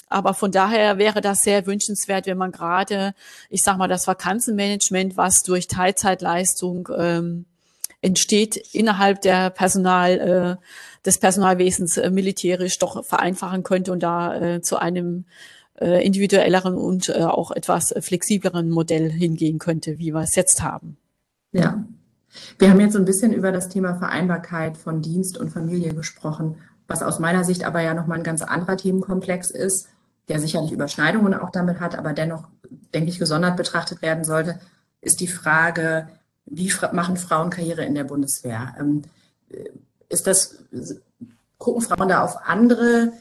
Aber 0.09 0.35
von 0.35 0.51
daher 0.51 0.99
wäre 0.99 1.21
das 1.21 1.41
sehr 1.41 1.65
wünschenswert, 1.65 2.27
wenn 2.27 2.37
man 2.37 2.51
gerade, 2.51 3.15
ich 3.49 3.63
sag 3.63 3.77
mal, 3.77 3.87
das 3.87 4.05
Vakanzenmanagement, 4.05 5.17
was 5.17 5.41
durch 5.41 5.65
Teilzeitleistung 5.65 6.89
ähm, 6.95 7.45
entsteht, 8.03 8.57
innerhalb 8.73 9.21
der 9.21 9.49
Personal, 9.49 10.59
äh, 10.59 10.65
des 11.05 11.17
Personalwesens 11.17 11.97
äh, 11.97 12.09
militärisch 12.11 12.77
doch 12.77 13.03
vereinfachen 13.03 13.63
könnte 13.63 13.91
und 13.91 14.03
da 14.03 14.35
äh, 14.35 14.61
zu 14.61 14.77
einem 14.77 15.25
äh, 15.79 16.05
individuelleren 16.05 16.75
und 16.75 17.09
äh, 17.09 17.23
auch 17.23 17.51
etwas 17.51 17.93
flexibleren 17.99 18.69
Modell 18.69 19.09
hingehen 19.09 19.57
könnte, 19.57 19.97
wie 19.99 20.13
wir 20.13 20.21
es 20.21 20.35
jetzt 20.35 20.61
haben. 20.61 20.97
Ja. 21.51 21.83
Wir 22.57 22.69
haben 22.69 22.79
jetzt 22.79 22.93
so 22.93 22.99
ein 22.99 23.05
bisschen 23.05 23.31
über 23.31 23.51
das 23.51 23.69
Thema 23.69 23.95
Vereinbarkeit 23.95 24.75
von 24.75 25.01
Dienst 25.01 25.37
und 25.37 25.49
Familie 25.51 25.93
gesprochen, 25.93 26.57
was 26.87 27.03
aus 27.03 27.19
meiner 27.19 27.43
Sicht 27.43 27.63
aber 27.63 27.81
ja 27.81 27.93
nochmal 27.93 28.17
ein 28.17 28.23
ganz 28.23 28.41
anderer 28.41 28.75
Themenkomplex 28.75 29.51
ist, 29.51 29.87
der 30.29 30.39
sicherlich 30.39 30.71
Überschneidungen 30.71 31.33
auch 31.35 31.51
damit 31.51 31.79
hat, 31.79 31.97
aber 31.97 32.13
dennoch, 32.13 32.47
denke 32.93 33.09
ich, 33.09 33.19
gesondert 33.19 33.55
betrachtet 33.55 34.01
werden 34.01 34.23
sollte, 34.23 34.59
ist 34.99 35.19
die 35.19 35.27
Frage, 35.27 36.07
wie 36.45 36.71
machen 36.91 37.17
Frauen 37.17 37.49
Karriere 37.49 37.83
in 37.85 37.95
der 37.95 38.03
Bundeswehr? 38.03 38.75
Ähm, 38.79 39.03
ist 40.09 40.27
das, 40.27 40.57
gucken 41.57 41.81
Frauen 41.81 42.09
da 42.09 42.23
auf 42.23 42.37
andere 42.45 43.13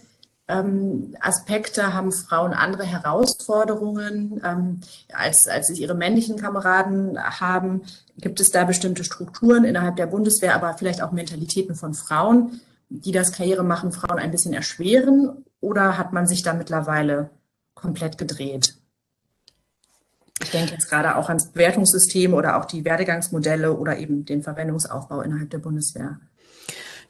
ähm, 0.49 1.15
Aspekte? 1.21 1.95
Haben 1.95 2.13
Frauen 2.13 2.53
andere 2.53 2.85
Herausforderungen, 2.85 4.41
ähm, 4.45 4.81
als, 5.13 5.49
als 5.49 5.71
es 5.71 5.79
ihre 5.79 5.95
männlichen 5.95 6.37
Kameraden 6.37 7.19
haben? 7.19 7.83
Gibt 8.19 8.41
es 8.41 8.51
da 8.51 8.65
bestimmte 8.65 9.05
Strukturen 9.05 9.65
innerhalb 9.65 9.97
der 9.97 10.07
Bundeswehr, 10.07 10.55
aber 10.55 10.75
vielleicht 10.75 11.03
auch 11.03 11.13
Mentalitäten 11.13 11.75
von 11.75 11.95
Frauen, 11.95 12.61
die 12.89 13.13
das 13.13 13.33
Karrieremachen 13.33 13.93
Frauen 13.93 14.19
ein 14.19 14.31
bisschen 14.31 14.53
erschweren? 14.53 15.45
Oder 15.61 15.97
hat 15.97 16.13
man 16.13 16.27
sich 16.27 16.43
da 16.43 16.53
mittlerweile 16.55 17.31
komplett 17.75 18.19
gedreht? 18.19 18.82
Ich 20.43 20.51
denke 20.51 20.73
jetzt 20.73 20.89
gerade 20.89 21.17
auch 21.17 21.29
ans 21.29 21.47
Bewertungssystem 21.53 22.35
oder 22.35 22.59
auch 22.59 22.65
die 22.65 22.85
Werdegangsmodelle 22.85 23.73
oder 23.73 23.99
eben 23.99 24.25
den 24.25 24.43
Verwendungsaufbau 24.43 25.23
innerhalb 25.23 25.51
der 25.51 25.59
Bundeswehr. 25.59 26.19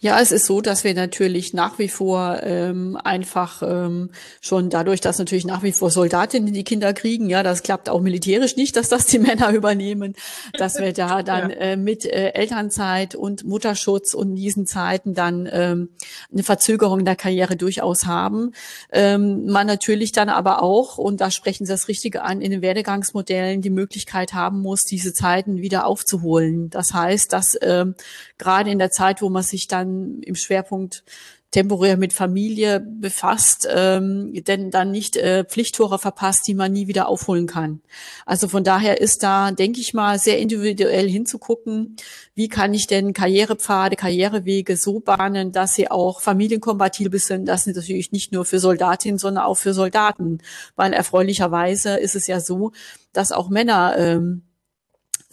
Ja, 0.03 0.21
es 0.21 0.33
ist 0.33 0.47
so, 0.47 0.61
dass 0.61 0.83
wir 0.83 0.95
natürlich 0.95 1.55
nach 1.55 1.79
wie 1.79 1.87
vor 1.87 2.41
ähm, 2.43 2.99
einfach 3.05 3.63
ähm, 3.63 4.11
schon 4.41 4.69
dadurch, 4.69 5.01
dass 5.01 5.21
natürlich 5.21 5.45
nach 5.45 5.63
wie 5.63 5.71
vor 5.71 5.93
Soldatinnen 5.93 6.53
die 6.53 6.65
Kinder 6.65 6.93
kriegen, 6.93 7.31
ja, 7.31 7.45
das 7.45 7.63
klappt 7.63 7.89
auch 7.89 8.01
militärisch 8.01 8.57
nicht, 8.57 8.75
dass 8.75 8.89
das 8.89 9.07
die 9.07 9.19
Männer 9.21 9.51
übernehmen, 9.53 10.15
dass 10.55 10.81
wir 10.81 10.93
da 10.93 11.23
dann 11.23 11.51
ja. 11.51 11.57
äh, 11.57 11.77
mit 11.77 12.05
äh, 12.05 12.31
Elternzeit 12.31 13.15
und 13.15 13.45
Mutterschutz 13.45 14.13
und 14.13 14.31
in 14.31 14.35
diesen 14.35 14.67
Zeiten 14.67 15.15
dann 15.15 15.49
ähm, 15.53 15.91
eine 16.33 16.43
Verzögerung 16.43 17.05
der 17.05 17.15
Karriere 17.15 17.55
durchaus 17.55 18.05
haben. 18.05 18.55
Ähm, 18.91 19.47
man 19.47 19.69
natürlich 19.69 20.11
dann 20.11 20.31
aber 20.31 20.65
auch, 20.65 20.99
und 20.99 21.21
da 21.21 21.31
sprechen 21.31 21.65
Sie 21.65 21.73
das 21.73 21.87
Richtige 21.87 22.23
an, 22.23 22.41
in 22.41 22.51
den 22.51 22.61
Werdegangsmodellen 22.61 23.63
die 23.63 23.71
Möglichkeit 23.71 24.35
haben 24.35 24.63
muss, 24.63 24.85
diese 24.85 25.15
Zeiten 25.15 25.59
wieder 25.59 25.87
aufzuholen. 25.87 26.71
Das 26.71 26.93
heißt, 26.93 27.33
dass 27.33 27.57
ähm, 27.63 27.95
gerade 28.37 28.69
in 28.69 28.81
der 28.81 28.91
Zeit, 28.91 29.23
wo 29.23 29.31
man 29.31 29.45
sich 29.45 29.69
dann 29.69 29.92
im 30.23 30.35
Schwerpunkt 30.35 31.05
temporär 31.53 31.99
mit 31.99 32.15
Familie 32.15 32.81
befasst, 32.81 33.69
ähm, 33.71 34.33
denn 34.45 34.71
dann 34.71 34.91
nicht 34.91 35.17
äh, 35.19 35.45
Pflichttore 35.45 35.99
verpasst, 35.99 36.49
die 36.49 36.55
man 36.55 36.73
nie 36.73 36.89
wieder 36.89 37.09
aufholen 37.09 37.47
kann. 37.47 37.83
Also 38.25 38.49
von 38.49 38.65
daher 38.65 39.01
ist 39.03 39.23
da, 39.23 39.53
denke 39.53 39.79
ich 39.79 39.93
mal, 39.93 40.19
sehr 40.19 40.39
individuell 40.39 41.09
hinzugucken, 41.09 41.97
wie 42.35 42.49
kann 42.49 42.73
ich 42.73 42.87
denn 42.87 43.13
Karrierepfade, 43.13 43.97
Karrierewege 43.97 44.79
so 44.79 45.01
bahnen, 45.01 45.53
dass 45.53 45.75
sie 45.75 45.91
auch 45.91 46.23
familienkompatibel 46.23 47.21
sind. 47.21 47.45
Das 47.45 47.67
ist 47.67 47.77
natürlich 47.77 48.13
nicht 48.13 48.33
nur 48.33 48.47
für 48.47 48.59
Soldatinnen, 48.59 49.19
sondern 49.19 49.45
auch 49.45 49.59
für 49.59 49.75
Soldaten, 49.75 50.39
weil 50.75 50.95
erfreulicherweise 50.95 51.99
ist 51.99 52.17
es 52.17 52.27
ja 52.27 52.41
so, 52.41 52.73
dass 53.13 53.31
auch 53.31 53.51
Männer 53.51 53.95
ähm, 53.99 54.43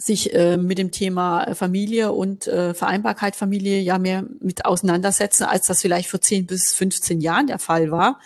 sich 0.00 0.32
äh, 0.32 0.56
mit 0.56 0.78
dem 0.78 0.90
Thema 0.90 1.54
Familie 1.54 2.12
und 2.12 2.46
äh, 2.46 2.72
Vereinbarkeit 2.72 3.36
Familie 3.36 3.80
ja 3.80 3.98
mehr 3.98 4.24
mit 4.40 4.64
auseinandersetzen, 4.64 5.44
als 5.44 5.66
das 5.66 5.82
vielleicht 5.82 6.08
vor 6.08 6.22
10 6.22 6.46
bis 6.46 6.72
15 6.72 7.20
Jahren 7.20 7.46
der 7.46 7.58
Fall 7.58 7.90
war 7.90 8.18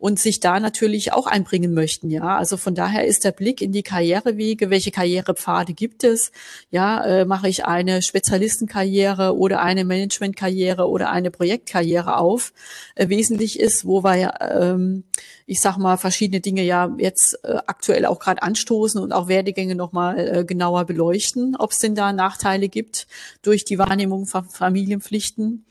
und 0.00 0.18
sich 0.18 0.40
da 0.40 0.58
natürlich 0.58 1.12
auch 1.12 1.28
einbringen 1.28 1.72
möchten. 1.72 2.10
Ja, 2.10 2.36
also 2.36 2.56
von 2.56 2.74
daher 2.74 3.06
ist 3.06 3.24
der 3.24 3.30
Blick 3.30 3.60
in 3.60 3.70
die 3.70 3.84
Karrierewege, 3.84 4.70
welche 4.70 4.90
Karrierepfade 4.90 5.72
gibt 5.72 6.02
es? 6.02 6.32
Ja, 6.70 7.04
äh, 7.04 7.24
mache 7.24 7.48
ich 7.48 7.64
eine 7.64 8.02
Spezialistenkarriere 8.02 9.36
oder 9.36 9.62
eine 9.62 9.84
Managementkarriere 9.84 10.88
oder 10.88 11.10
eine 11.10 11.30
Projektkarriere 11.30 12.16
auf? 12.16 12.52
Äh, 12.96 13.08
wesentlich 13.08 13.60
ist, 13.60 13.86
wo 13.86 14.02
wir 14.02 14.34
ähm, 14.40 15.04
ich 15.50 15.60
sag 15.60 15.78
mal, 15.78 15.96
verschiedene 15.96 16.40
Dinge 16.40 16.62
ja 16.62 16.94
jetzt 16.98 17.42
äh, 17.42 17.56
aktuell 17.66 18.06
auch 18.06 18.20
gerade 18.20 18.40
anstoßen 18.40 19.02
und 19.02 19.12
auch 19.12 19.26
Werdegänge 19.26 19.74
nochmal 19.74 20.18
äh, 20.18 20.44
genauer 20.44 20.84
beleuchten, 20.84 21.19
ob 21.58 21.72
es 21.72 21.78
denn 21.78 21.94
da 21.94 22.12
Nachteile 22.12 22.68
gibt 22.68 23.06
durch 23.42 23.64
die 23.64 23.78
Wahrnehmung 23.78 24.26
von 24.26 24.44
Familienpflichten. 24.44 25.64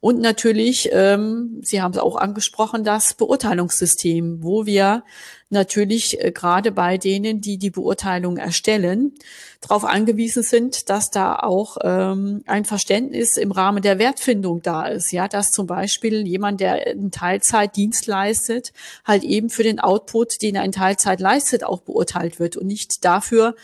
Und 0.00 0.18
natürlich, 0.18 0.88
ähm, 0.92 1.60
Sie 1.62 1.82
haben 1.82 1.92
es 1.92 1.98
auch 1.98 2.16
angesprochen, 2.16 2.84
das 2.84 3.12
Beurteilungssystem, 3.12 4.42
wo 4.42 4.64
wir 4.64 5.04
natürlich 5.50 6.24
äh, 6.24 6.32
gerade 6.32 6.72
bei 6.72 6.96
denen, 6.96 7.42
die 7.42 7.58
die 7.58 7.68
Beurteilung 7.68 8.38
erstellen, 8.38 9.12
darauf 9.60 9.84
angewiesen 9.84 10.42
sind, 10.42 10.88
dass 10.88 11.10
da 11.10 11.36
auch 11.36 11.76
ähm, 11.82 12.42
ein 12.46 12.64
Verständnis 12.64 13.36
im 13.36 13.52
Rahmen 13.52 13.82
der 13.82 13.98
Wertfindung 13.98 14.62
da 14.62 14.86
ist. 14.86 15.12
Ja, 15.12 15.28
dass 15.28 15.52
zum 15.52 15.66
Beispiel 15.66 16.26
jemand, 16.26 16.60
der 16.60 16.86
in 16.86 17.10
Teilzeit 17.10 17.76
Dienst 17.76 18.06
leistet, 18.06 18.72
halt 19.04 19.22
eben 19.22 19.50
für 19.50 19.64
den 19.64 19.80
Output, 19.80 20.40
den 20.40 20.54
er 20.54 20.64
in 20.64 20.72
Teilzeit 20.72 21.20
leistet, 21.20 21.62
auch 21.62 21.82
beurteilt 21.82 22.40
wird 22.40 22.56
und 22.56 22.66
nicht 22.66 23.04
dafür, 23.04 23.54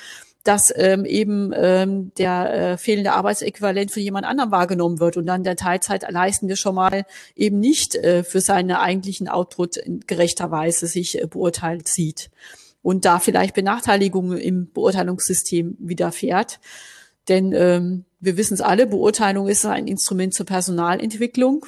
dass 0.47 0.73
ähm, 0.77 1.05
eben 1.05 1.53
ähm, 1.55 2.13
der 2.19 2.55
äh, 2.55 2.79
fehlende 2.79 3.13
Arbeitsäquivalent 3.13 3.91
von 3.91 4.03
jemand 4.03 4.27
anderem 4.27 4.51
wahrgenommen 4.53 5.01
wird 5.01 5.17
und 5.17 5.27
dann 5.27 5.43
der 5.43 5.57
Teilzeitleistende 5.57 6.57
schon 6.57 6.77
mal 6.77 7.05
eben 7.35 7.59
nicht 7.59 7.97
äh, 7.97 8.23
für 8.23 8.41
seine 8.41 8.81
eigentlichen 8.81 9.29
Output 9.29 9.77
in 9.77 10.01
gerechter 10.07 10.51
Weise 10.51 10.87
sich 10.87 11.21
äh, 11.21 11.27
beurteilt 11.27 11.89
sieht 11.89 12.31
und 12.83 13.05
da 13.05 13.19
vielleicht 13.19 13.55
Benachteiligungen 13.55 14.39
im 14.39 14.71
Beurteilungssystem 14.71 15.77
widerfährt. 15.81 16.61
Denn 17.29 17.53
ähm, 17.53 18.05
wir 18.21 18.37
wissen 18.37 18.55
es 18.55 18.61
alle, 18.61 18.87
Beurteilung 18.87 19.49
ist 19.49 19.67
ein 19.67 19.89
Instrument 19.89 20.33
zur 20.33 20.47
Personalentwicklung. 20.47 21.67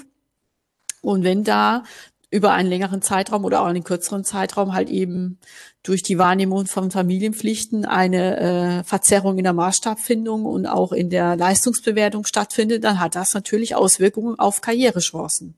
Und 1.02 1.24
wenn 1.24 1.42
da 1.42 1.82
über 2.30 2.52
einen 2.52 2.68
längeren 2.68 3.00
Zeitraum 3.00 3.44
oder 3.44 3.62
auch 3.62 3.66
einen 3.66 3.84
kürzeren 3.84 4.24
Zeitraum 4.24 4.74
halt 4.74 4.90
eben 4.90 5.38
durch 5.82 6.02
die 6.02 6.18
Wahrnehmung 6.18 6.66
von 6.66 6.90
Familienpflichten 6.90 7.84
eine 7.86 8.80
äh, 8.80 8.84
Verzerrung 8.84 9.38
in 9.38 9.44
der 9.44 9.54
Maßstabfindung 9.54 10.44
und 10.44 10.66
auch 10.66 10.92
in 10.92 11.08
der 11.08 11.36
Leistungsbewertung 11.36 12.24
stattfindet, 12.24 12.84
dann 12.84 13.00
hat 13.00 13.14
das 13.14 13.32
natürlich 13.32 13.74
Auswirkungen 13.74 14.38
auf 14.38 14.60
Karrierechancen. 14.60 15.54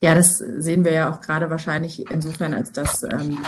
Ja, 0.00 0.14
das 0.14 0.38
sehen 0.38 0.84
wir 0.84 0.92
ja 0.92 1.12
auch 1.12 1.20
gerade 1.20 1.50
wahrscheinlich 1.50 2.10
insofern, 2.10 2.54
als 2.54 2.72
dass 2.72 3.02
ähm, 3.02 3.38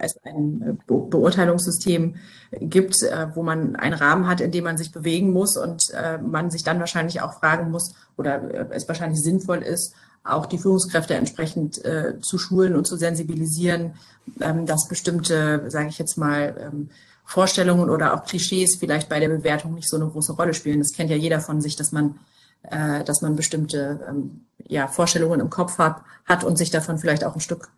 es 0.00 0.18
ein 0.24 0.78
Be 0.86 0.98
Beurteilungssystem 1.08 2.16
gibt, 2.60 3.02
äh, 3.02 3.28
wo 3.34 3.42
man 3.42 3.76
einen 3.76 3.94
Rahmen 3.94 4.26
hat, 4.26 4.40
in 4.40 4.50
dem 4.50 4.64
man 4.64 4.76
sich 4.76 4.92
bewegen 4.92 5.32
muss 5.32 5.56
und 5.56 5.82
äh, 5.94 6.18
man 6.18 6.50
sich 6.50 6.64
dann 6.64 6.80
wahrscheinlich 6.80 7.20
auch 7.22 7.34
fragen 7.34 7.70
muss 7.70 7.94
oder 8.16 8.42
äh, 8.52 8.66
es 8.70 8.88
wahrscheinlich 8.88 9.22
sinnvoll 9.22 9.58
ist, 9.58 9.94
auch 10.24 10.46
die 10.46 10.58
Führungskräfte 10.58 11.14
entsprechend 11.14 11.84
äh, 11.84 12.20
zu 12.20 12.38
schulen 12.38 12.74
und 12.74 12.86
zu 12.86 12.96
sensibilisieren, 12.96 13.94
ähm, 14.40 14.66
dass 14.66 14.88
bestimmte, 14.88 15.64
sage 15.70 15.88
ich 15.88 15.98
jetzt 15.98 16.18
mal, 16.18 16.56
ähm, 16.60 16.90
Vorstellungen 17.24 17.90
oder 17.90 18.14
auch 18.14 18.24
Klischees 18.24 18.76
vielleicht 18.76 19.08
bei 19.08 19.20
der 19.20 19.28
Bewertung 19.28 19.74
nicht 19.74 19.88
so 19.88 19.96
eine 19.96 20.08
große 20.08 20.32
Rolle 20.32 20.54
spielen. 20.54 20.78
Das 20.78 20.92
kennt 20.92 21.10
ja 21.10 21.16
jeder 21.16 21.40
von 21.40 21.60
sich, 21.60 21.76
dass 21.76 21.92
man, 21.92 22.18
äh, 22.62 23.04
dass 23.04 23.22
man 23.22 23.36
bestimmte 23.36 24.00
ähm, 24.08 24.46
ja, 24.66 24.86
Vorstellungen 24.86 25.40
im 25.40 25.50
Kopf 25.50 25.78
hat, 25.78 26.02
hat 26.24 26.44
und 26.44 26.56
sich 26.56 26.70
davon 26.70 26.98
vielleicht 26.98 27.24
auch 27.24 27.34
ein 27.34 27.40
Stück 27.40 27.70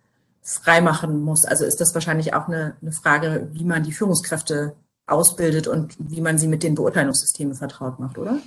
freimachen 0.43 1.23
muss. 1.23 1.45
Also 1.45 1.65
ist 1.65 1.81
das 1.81 1.95
wahrscheinlich 1.95 2.35
auch 2.35 2.49
eine, 2.49 2.75
eine 2.81 2.93
Frage, 2.93 3.49
wie 3.53 3.65
man 3.65 3.83
die 3.83 3.93
Führungskräfte 3.93 4.75
ausbildet 5.07 5.67
und 5.67 5.97
wie 5.99 6.21
man 6.21 6.39
sie 6.39 6.49
mit 6.49 6.63
den 6.63 6.75
Beurteilungssystemen 6.75 7.55
vertraut 7.55 7.99
macht, 7.99 8.19
oder? 8.19 8.39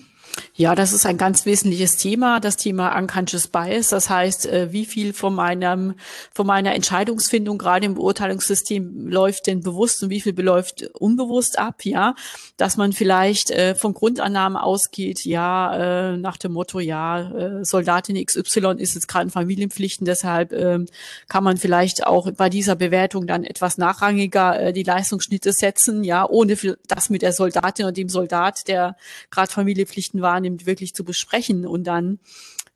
Ja, 0.56 0.76
das 0.76 0.94
ist 0.94 1.06
ein 1.06 1.18
ganz 1.18 1.46
wesentliches 1.46 1.98
Thema, 1.98 2.40
das 2.40 2.58
Thema 2.58 2.96
Unconscious 2.98 3.48
Bias. 3.48 3.88
Das 3.88 4.10
heißt, 4.10 4.46
äh, 4.46 4.72
wie 4.72 4.86
viel 4.86 5.14
von 5.14 5.34
meinem, 5.34 5.96
von 6.32 6.46
meiner 6.46 6.76
Entscheidungsfindung 6.76 7.58
gerade 7.58 7.86
im 7.86 7.96
Beurteilungssystem 7.96 9.08
läuft 9.08 9.48
denn 9.48 9.62
bewusst 9.62 10.04
und 10.04 10.10
wie 10.10 10.22
viel 10.22 10.34
beläuft 10.34 10.90
unbewusst 10.94 11.58
ab, 11.58 11.86
ja. 11.86 12.16
Dass 12.58 12.78
man 12.78 12.94
vielleicht 12.94 13.52
äh, 13.52 13.76
von 13.76 13.94
Grundannahmen 13.94 14.58
ausgeht, 14.58 15.26
ja, 15.26 16.12
äh, 16.14 16.18
nach 16.18 16.38
dem 16.38 16.54
Motto, 16.54 16.80
ja, 16.80 17.64
Soldatin 17.64 18.24
XY 18.24 18.76
ist 18.78 18.96
jetzt 18.96 19.08
gerade 19.08 19.26
in 19.26 19.32
Familienpflichten, 19.32 20.06
deshalb 20.06 20.54
ähm, 20.54 20.88
kann 21.28 21.44
man 21.44 21.58
vielleicht 21.58 22.06
auch 22.06 22.30
bei 22.32 22.50
dieser 22.50 22.76
Bewertung 22.76 23.28
dann 23.28 23.44
etwas 23.44 23.78
nachrangiger 23.78 24.72
die 24.72 24.84
Leistungsschnitte 24.84 25.52
setzen, 25.52 26.04
ja, 26.04 26.28
ohne 26.28 26.58
das 26.88 27.10
mit 27.10 27.22
der 27.22 27.34
Soldatin 27.34 27.86
und 27.86 27.98
dem 27.98 28.10
Soldat, 28.10 28.68
der 28.68 28.96
gerade 29.32 29.52
Familienpflichten 29.52 30.22
wahrnimmt, 30.24 30.66
wirklich 30.66 30.96
zu 30.96 31.04
besprechen 31.04 31.68
und 31.68 31.84
dann 31.86 32.20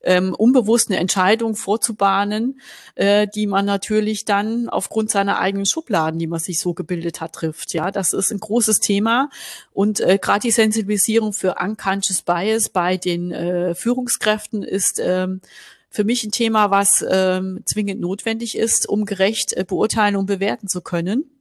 ähm, 0.03 0.33
unbewusst 0.35 0.89
eine 0.89 0.99
Entscheidung 0.99 1.55
vorzubahnen, 1.55 2.61
äh, 2.95 3.27
die 3.27 3.47
man 3.47 3.65
natürlich 3.65 4.25
dann 4.25 4.69
aufgrund 4.69 5.09
seiner 5.09 5.39
eigenen 5.39 5.65
Schubladen, 5.65 6.19
die 6.19 6.27
man 6.27 6.39
sich 6.39 6.59
so 6.59 6.73
gebildet 6.73 7.19
hat, 7.19 7.33
trifft. 7.33 7.73
Ja, 7.73 7.91
das 7.91 8.13
ist 8.13 8.31
ein 8.31 8.39
großes 8.39 8.79
Thema 8.79 9.29
und 9.73 9.99
äh, 9.99 10.19
gerade 10.21 10.41
die 10.41 10.51
Sensibilisierung 10.51 11.33
für 11.33 11.55
unconscious 11.59 12.21
bias 12.21 12.69
bei 12.69 12.97
den 12.97 13.31
äh, 13.31 13.75
Führungskräften 13.75 14.63
ist 14.63 14.99
ähm, 15.03 15.41
für 15.89 16.03
mich 16.03 16.23
ein 16.23 16.31
Thema, 16.31 16.69
was 16.69 17.03
ähm, 17.09 17.61
zwingend 17.65 17.99
notwendig 17.99 18.57
ist, 18.57 18.87
um 18.87 19.05
gerecht 19.05 19.53
äh, 19.53 19.65
beurteilen 19.67 20.15
und 20.15 20.27
bewerten 20.27 20.67
zu 20.67 20.81
können 20.81 21.36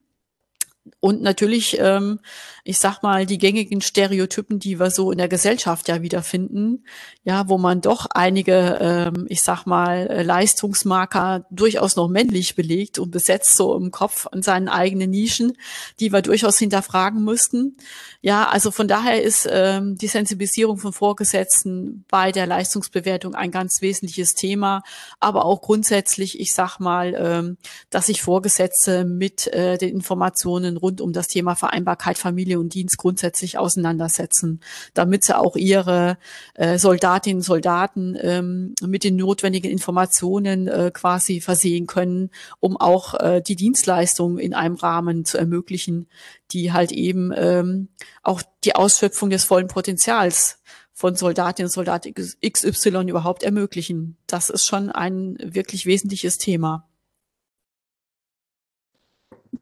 und 1.00 1.22
natürlich, 1.22 1.78
ähm, 1.78 2.20
ich 2.64 2.78
sag 2.78 3.02
mal, 3.02 3.26
die 3.26 3.38
gängigen 3.38 3.80
Stereotypen, 3.80 4.58
die 4.58 4.80
wir 4.80 4.90
so 4.90 5.10
in 5.10 5.18
der 5.18 5.28
Gesellschaft 5.28 5.88
ja 5.88 6.02
wiederfinden, 6.02 6.84
ja, 7.24 7.48
wo 7.48 7.58
man 7.58 7.80
doch 7.80 8.06
einige, 8.10 8.78
ähm, 8.80 9.26
ich 9.28 9.42
sag 9.42 9.66
mal, 9.66 10.22
Leistungsmarker 10.22 11.46
durchaus 11.50 11.96
noch 11.96 12.08
männlich 12.08 12.56
belegt 12.56 12.98
und 12.98 13.10
besetzt 13.10 13.56
so 13.56 13.76
im 13.76 13.90
Kopf 13.90 14.26
an 14.30 14.42
seinen 14.42 14.68
eigenen 14.68 15.10
Nischen, 15.10 15.56
die 16.00 16.12
wir 16.12 16.22
durchaus 16.22 16.58
hinterfragen 16.58 17.22
müssten. 17.22 17.76
Ja, 18.20 18.48
also 18.48 18.70
von 18.70 18.88
daher 18.88 19.22
ist 19.22 19.48
ähm, 19.50 19.96
die 19.96 20.08
Sensibilisierung 20.08 20.78
von 20.78 20.92
Vorgesetzten 20.92 22.04
bei 22.08 22.32
der 22.32 22.46
Leistungsbewertung 22.46 23.34
ein 23.34 23.50
ganz 23.50 23.80
wesentliches 23.80 24.34
Thema, 24.34 24.82
aber 25.20 25.44
auch 25.44 25.60
grundsätzlich, 25.60 26.40
ich 26.40 26.52
sag 26.52 26.78
mal, 26.80 27.14
ähm, 27.16 27.56
dass 27.90 28.06
sich 28.06 28.22
Vorgesetzte 28.22 29.04
mit 29.04 29.46
äh, 29.48 29.78
den 29.78 29.90
Informationen 29.90 30.75
rund 30.76 31.00
um 31.00 31.12
das 31.12 31.28
Thema 31.28 31.54
Vereinbarkeit 31.54 32.18
Familie 32.18 32.58
und 32.58 32.74
Dienst 32.74 32.98
grundsätzlich 32.98 33.58
auseinandersetzen, 33.58 34.60
damit 34.94 35.24
sie 35.24 35.36
auch 35.36 35.56
ihre 35.56 36.18
äh, 36.54 36.78
Soldatinnen 36.78 37.38
und 37.38 37.42
Soldaten 37.42 38.16
ähm, 38.20 38.74
mit 38.82 39.04
den 39.04 39.16
notwendigen 39.16 39.70
Informationen 39.70 40.68
äh, 40.68 40.90
quasi 40.92 41.40
versehen 41.40 41.86
können, 41.86 42.30
um 42.60 42.76
auch 42.76 43.14
äh, 43.14 43.42
die 43.42 43.56
Dienstleistung 43.56 44.38
in 44.38 44.54
einem 44.54 44.76
Rahmen 44.76 45.24
zu 45.24 45.38
ermöglichen, 45.38 46.08
die 46.50 46.72
halt 46.72 46.92
eben 46.92 47.32
ähm, 47.34 47.88
auch 48.22 48.42
die 48.64 48.74
Ausschöpfung 48.74 49.30
des 49.30 49.44
vollen 49.44 49.68
Potenzials 49.68 50.58
von 50.92 51.14
Soldatinnen 51.14 51.66
und 51.66 51.72
Soldaten 51.72 52.14
XY 52.14 53.08
überhaupt 53.08 53.42
ermöglichen. 53.42 54.16
Das 54.26 54.48
ist 54.48 54.64
schon 54.64 54.90
ein 54.90 55.36
wirklich 55.42 55.84
wesentliches 55.84 56.38
Thema. 56.38 56.88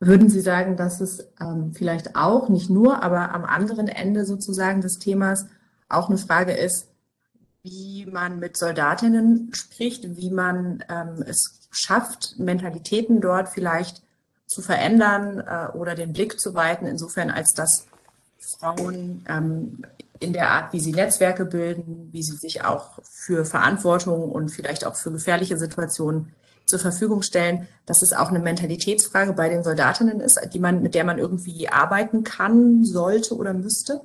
Würden 0.06 0.28
Sie 0.28 0.40
sagen, 0.40 0.76
dass 0.76 1.00
es 1.00 1.26
ähm, 1.40 1.72
vielleicht 1.72 2.14
auch, 2.14 2.48
nicht 2.48 2.68
nur, 2.68 3.02
aber 3.02 3.32
am 3.32 3.44
anderen 3.44 3.88
Ende 3.88 4.24
sozusagen 4.24 4.80
des 4.80 4.98
Themas 4.98 5.46
auch 5.88 6.08
eine 6.08 6.18
Frage 6.18 6.52
ist, 6.52 6.88
wie 7.62 8.06
man 8.06 8.38
mit 8.38 8.56
Soldatinnen 8.56 9.50
spricht, 9.54 10.16
wie 10.16 10.30
man 10.30 10.84
ähm, 10.90 11.24
es 11.26 11.68
schafft, 11.70 12.38
Mentalitäten 12.38 13.20
dort 13.20 13.48
vielleicht 13.48 14.02
zu 14.46 14.60
verändern 14.60 15.40
äh, 15.40 15.76
oder 15.76 15.94
den 15.94 16.12
Blick 16.12 16.38
zu 16.38 16.54
weiten, 16.54 16.86
insofern 16.86 17.30
als 17.30 17.54
dass 17.54 17.86
Frauen 18.38 19.24
ähm, 19.28 19.82
in 20.20 20.32
der 20.32 20.50
Art, 20.50 20.72
wie 20.72 20.80
sie 20.80 20.92
Netzwerke 20.92 21.46
bilden, 21.46 22.10
wie 22.12 22.22
sie 22.22 22.36
sich 22.36 22.64
auch 22.64 22.98
für 23.02 23.44
Verantwortung 23.44 24.30
und 24.30 24.50
vielleicht 24.50 24.86
auch 24.86 24.96
für 24.96 25.10
gefährliche 25.10 25.56
Situationen 25.56 26.34
zur 26.66 26.78
Verfügung 26.78 27.22
stellen, 27.22 27.68
dass 27.86 28.02
es 28.02 28.12
auch 28.12 28.30
eine 28.30 28.38
Mentalitätsfrage 28.38 29.32
bei 29.32 29.48
den 29.48 29.62
Soldatinnen 29.62 30.20
ist, 30.20 30.40
die 30.52 30.58
man, 30.58 30.82
mit 30.82 30.94
der 30.94 31.04
man 31.04 31.18
irgendwie 31.18 31.68
arbeiten 31.68 32.24
kann, 32.24 32.84
sollte 32.84 33.36
oder 33.36 33.52
müsste? 33.52 34.00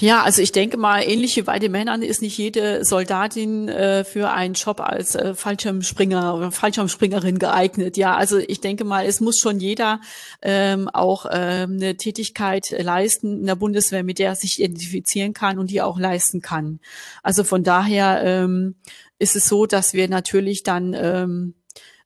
Ja, 0.00 0.22
also 0.22 0.42
ich 0.42 0.50
denke 0.50 0.76
mal, 0.76 1.02
ähnlich 1.02 1.36
wie 1.36 1.42
bei 1.42 1.60
den 1.60 1.70
Männern 1.70 2.02
ist 2.02 2.22
nicht 2.22 2.36
jede 2.36 2.84
Soldatin 2.84 3.68
äh, 3.68 4.02
für 4.02 4.30
einen 4.30 4.54
Job 4.54 4.80
als 4.80 5.14
äh, 5.14 5.34
Fallschirmspringer 5.34 6.34
oder 6.34 6.50
Fallschirmspringerin 6.50 7.38
geeignet. 7.38 7.96
Ja, 7.96 8.16
also 8.16 8.38
ich 8.38 8.60
denke 8.60 8.84
mal, 8.84 9.06
es 9.06 9.20
muss 9.20 9.38
schon 9.38 9.60
jeder 9.60 10.00
ähm, 10.42 10.88
auch 10.88 11.26
ähm, 11.30 11.76
eine 11.76 11.96
Tätigkeit 11.96 12.74
leisten 12.80 13.40
in 13.40 13.46
der 13.46 13.54
Bundeswehr, 13.54 14.02
mit 14.02 14.18
der 14.18 14.30
er 14.30 14.36
sich 14.36 14.58
identifizieren 14.58 15.34
kann 15.34 15.58
und 15.58 15.70
die 15.70 15.82
auch 15.82 16.00
leisten 16.00 16.40
kann. 16.40 16.80
Also 17.22 17.44
von 17.44 17.62
daher 17.62 18.22
ähm, 18.24 18.74
ist 19.20 19.36
es 19.36 19.46
so, 19.46 19.66
dass 19.66 19.94
wir 19.94 20.08
natürlich 20.08 20.64
dann 20.64 20.94
ähm, 20.94 21.54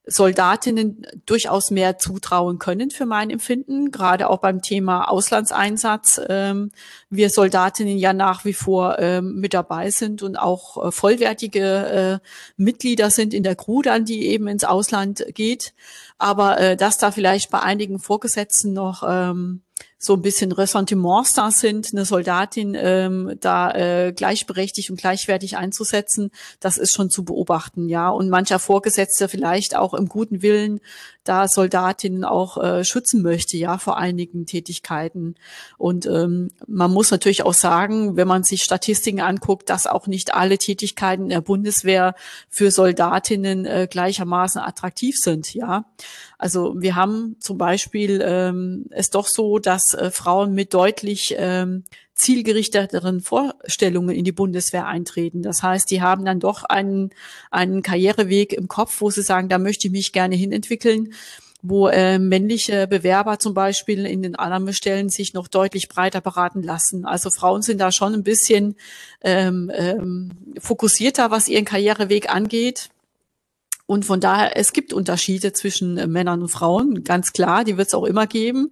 Soldatinnen 0.07 1.07
durchaus 1.25 1.71
mehr 1.71 1.97
zutrauen 1.97 2.59
können 2.59 2.91
für 2.91 3.07
mein 3.07 3.31
Empfinden, 3.31 3.91
gerade 3.91 4.29
auch 4.29 4.39
beim 4.39 4.61
Thema 4.61 5.09
Auslandseinsatz. 5.09 6.21
Ähm, 6.29 6.73
wir 7.09 7.31
Soldatinnen 7.31 7.97
ja 7.97 8.13
nach 8.13 8.45
wie 8.45 8.53
vor 8.53 8.99
ähm, 8.99 9.37
mit 9.37 9.55
dabei 9.55 9.91
sind 9.91 10.23
und 10.23 10.37
auch 10.37 10.89
äh, 10.89 10.93
vollwertige 10.93 12.21
äh, 12.23 12.29
Mitglieder 12.59 13.09
sind 13.09 13.33
in 13.33 13.45
der 13.45 13.57
Crew 13.57 13.81
dann, 13.81 14.05
die 14.05 14.27
eben 14.27 14.47
ins 14.47 14.65
Ausland 14.65 15.25
geht. 15.33 15.73
Aber 16.19 16.61
äh, 16.61 16.77
dass 16.77 16.99
da 16.99 17.11
vielleicht 17.11 17.51
bei 17.51 17.61
einigen 17.61 17.99
Vorgesetzten 17.99 18.75
noch 18.75 19.05
ähm, 19.09 19.63
so 19.99 20.15
ein 20.15 20.23
bisschen 20.23 20.53
Ressentiments 20.53 21.35
da 21.35 21.51
sind, 21.51 21.91
eine 21.93 22.05
Soldatin 22.05 22.77
ähm, 22.79 23.37
da 23.41 23.71
äh, 23.73 24.13
gleichberechtigt 24.13 24.91
und 24.91 25.01
gleichwertig 25.01 25.57
einzusetzen, 25.57 26.31
das 26.61 26.77
ist 26.77 26.95
schon 26.95 27.11
zu 27.11 27.25
beobachten, 27.25 27.89
ja. 27.89 28.11
Und 28.11 28.29
mancher 28.29 28.59
Vorgesetzter 28.59 29.29
vielleicht 29.29 29.77
auch 29.77 29.95
im 29.95 30.09
guten 30.09 30.43
Willen 30.43 30.81
da 31.25 31.49
Soldatinnen 31.49 32.25
auch 32.25 32.63
äh, 32.63 32.85
schützen 32.85 33.23
möchte, 33.23 33.57
ja, 33.57 33.79
vor 33.79 33.97
einigen 33.97 34.47
Tätigkeiten. 34.47 35.35
Und 35.79 36.07
ähm, 36.07 36.51
man 36.67 36.91
muss 36.91 37.11
natürlich 37.11 37.43
auch 37.43 37.55
sagen, 37.55 38.17
wenn 38.17 38.29
man 38.29 38.45
sich 38.45 38.63
Statistiken 38.63 39.21
anguckt, 39.21 39.71
dass 39.71 39.87
auch 39.87 40.07
nicht 40.07 40.35
alle 40.35 40.59
Tätigkeiten 40.59 41.29
der 41.31 41.41
Bundeswehr 41.41 42.15
für 42.49 42.71
Soldatinnen 42.71 43.65
äh, 43.67 43.89
gleichermaßen 43.91 44.61
attraktiv 44.61 45.17
sind, 45.19 45.55
ja. 45.55 45.85
Also 46.39 46.75
wir 46.77 46.95
haben 46.95 47.37
zum 47.41 47.57
Beispiel 47.57 48.23
ähm, 48.23 48.87
es 48.91 49.11
doch 49.11 49.27
so, 49.27 49.59
dass 49.59 49.95
äh, 49.95 50.11
Frauen 50.11 50.53
mit 50.53 50.75
deutlich 50.75 51.35
ähm, 51.39 51.85
zielgerichteteren 52.15 53.21
Vorstellungen 53.21 54.15
in 54.15 54.25
die 54.25 54.33
Bundeswehr 54.33 54.87
eintreten. 54.87 55.43
Das 55.43 55.63
heißt, 55.63 55.91
die 55.91 56.01
haben 56.01 56.25
dann 56.25 56.41
doch 56.41 56.65
einen, 56.65 57.11
einen 57.51 57.83
Karriereweg 57.83 58.53
im 58.53 58.69
Kopf, 58.69 59.01
wo 59.01 59.11
sie 59.11 59.23
sagen, 59.23 59.49
da 59.49 59.59
möchte 59.59 59.89
ich 59.89 59.93
mich 59.93 60.13
gerne 60.13 60.37
hinentwickeln 60.37 61.13
wo 61.67 61.89
äh, 61.89 62.19
männliche 62.19 62.87
Bewerber 62.87 63.39
zum 63.39 63.55
Beispiel 63.55 64.05
in 64.05 64.21
den 64.21 64.37
anderen 64.37 64.75
Stellen 64.75 65.09
sich 65.09 65.33
noch 65.33 65.49
deutlich 65.49 65.89
breiter 65.89 66.21
beraten 66.21 66.63
lassen. 66.63 67.07
Also 67.07 67.31
Frauen 67.31 67.63
sind 67.63 67.79
da 67.79 67.91
schon 67.91 68.13
ein 68.13 68.23
bisschen 68.23 68.77
ähm, 69.23 69.73
ähm, 69.75 70.33
fokussierter, 70.59 71.31
was 71.31 71.49
ihren 71.49 71.65
Karriereweg 71.65 72.29
angeht. 72.29 72.91
Und 73.87 74.05
von 74.05 74.21
daher, 74.21 74.59
es 74.59 74.75
gibt 74.75 74.93
Unterschiede 74.93 75.55
zwischen 75.55 75.95
Männern 76.13 76.43
und 76.43 76.49
Frauen, 76.49 77.03
ganz 77.03 77.33
klar, 77.33 77.65
die 77.65 77.79
wird 77.79 77.89
es 77.89 77.95
auch 77.95 78.05
immer 78.05 78.27
geben. 78.27 78.71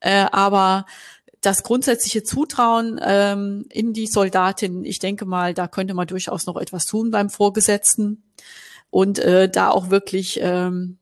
Äh, 0.00 0.26
aber 0.32 0.86
das 1.42 1.64
grundsätzliche 1.64 2.22
Zutrauen 2.22 2.98
ähm, 3.04 3.66
in 3.68 3.92
die 3.92 4.06
Soldatin, 4.06 4.84
ich 4.84 5.00
denke 5.00 5.26
mal, 5.26 5.54
da 5.54 5.68
könnte 5.68 5.92
man 5.92 6.06
durchaus 6.06 6.46
noch 6.46 6.56
etwas 6.56 6.86
tun 6.86 7.10
beim 7.10 7.30
Vorgesetzten 7.30 8.22
und 8.90 9.18
äh, 9.18 9.50
da 9.50 9.70
auch 9.70 9.90
wirklich 9.90 10.38
ähm, 10.40 10.98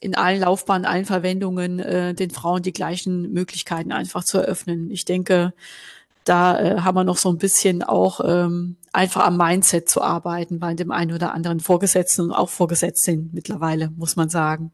in 0.00 0.16
allen 0.16 0.40
Laufbahnen, 0.40 0.86
allen 0.86 1.04
Verwendungen 1.04 1.78
äh, 1.78 2.14
den 2.14 2.30
Frauen 2.30 2.62
die 2.62 2.72
gleichen 2.72 3.32
Möglichkeiten 3.32 3.92
einfach 3.92 4.24
zu 4.24 4.38
eröffnen. 4.38 4.90
Ich 4.90 5.04
denke, 5.04 5.52
da 6.24 6.58
äh, 6.58 6.80
haben 6.80 6.96
wir 6.96 7.04
noch 7.04 7.18
so 7.18 7.28
ein 7.28 7.38
bisschen 7.38 7.82
auch 7.82 8.20
ähm, 8.24 8.76
einfach 8.92 9.26
am 9.26 9.36
Mindset 9.36 9.90
zu 9.90 10.00
arbeiten 10.00 10.58
bei 10.58 10.74
dem 10.74 10.90
einen 10.90 11.12
oder 11.12 11.34
anderen 11.34 11.60
Vorgesetzten 11.60 12.22
und 12.22 12.32
auch 12.32 12.48
Vorgesetzten 12.48 13.30
mittlerweile, 13.32 13.90
muss 13.90 14.16
man 14.16 14.30
sagen. 14.30 14.72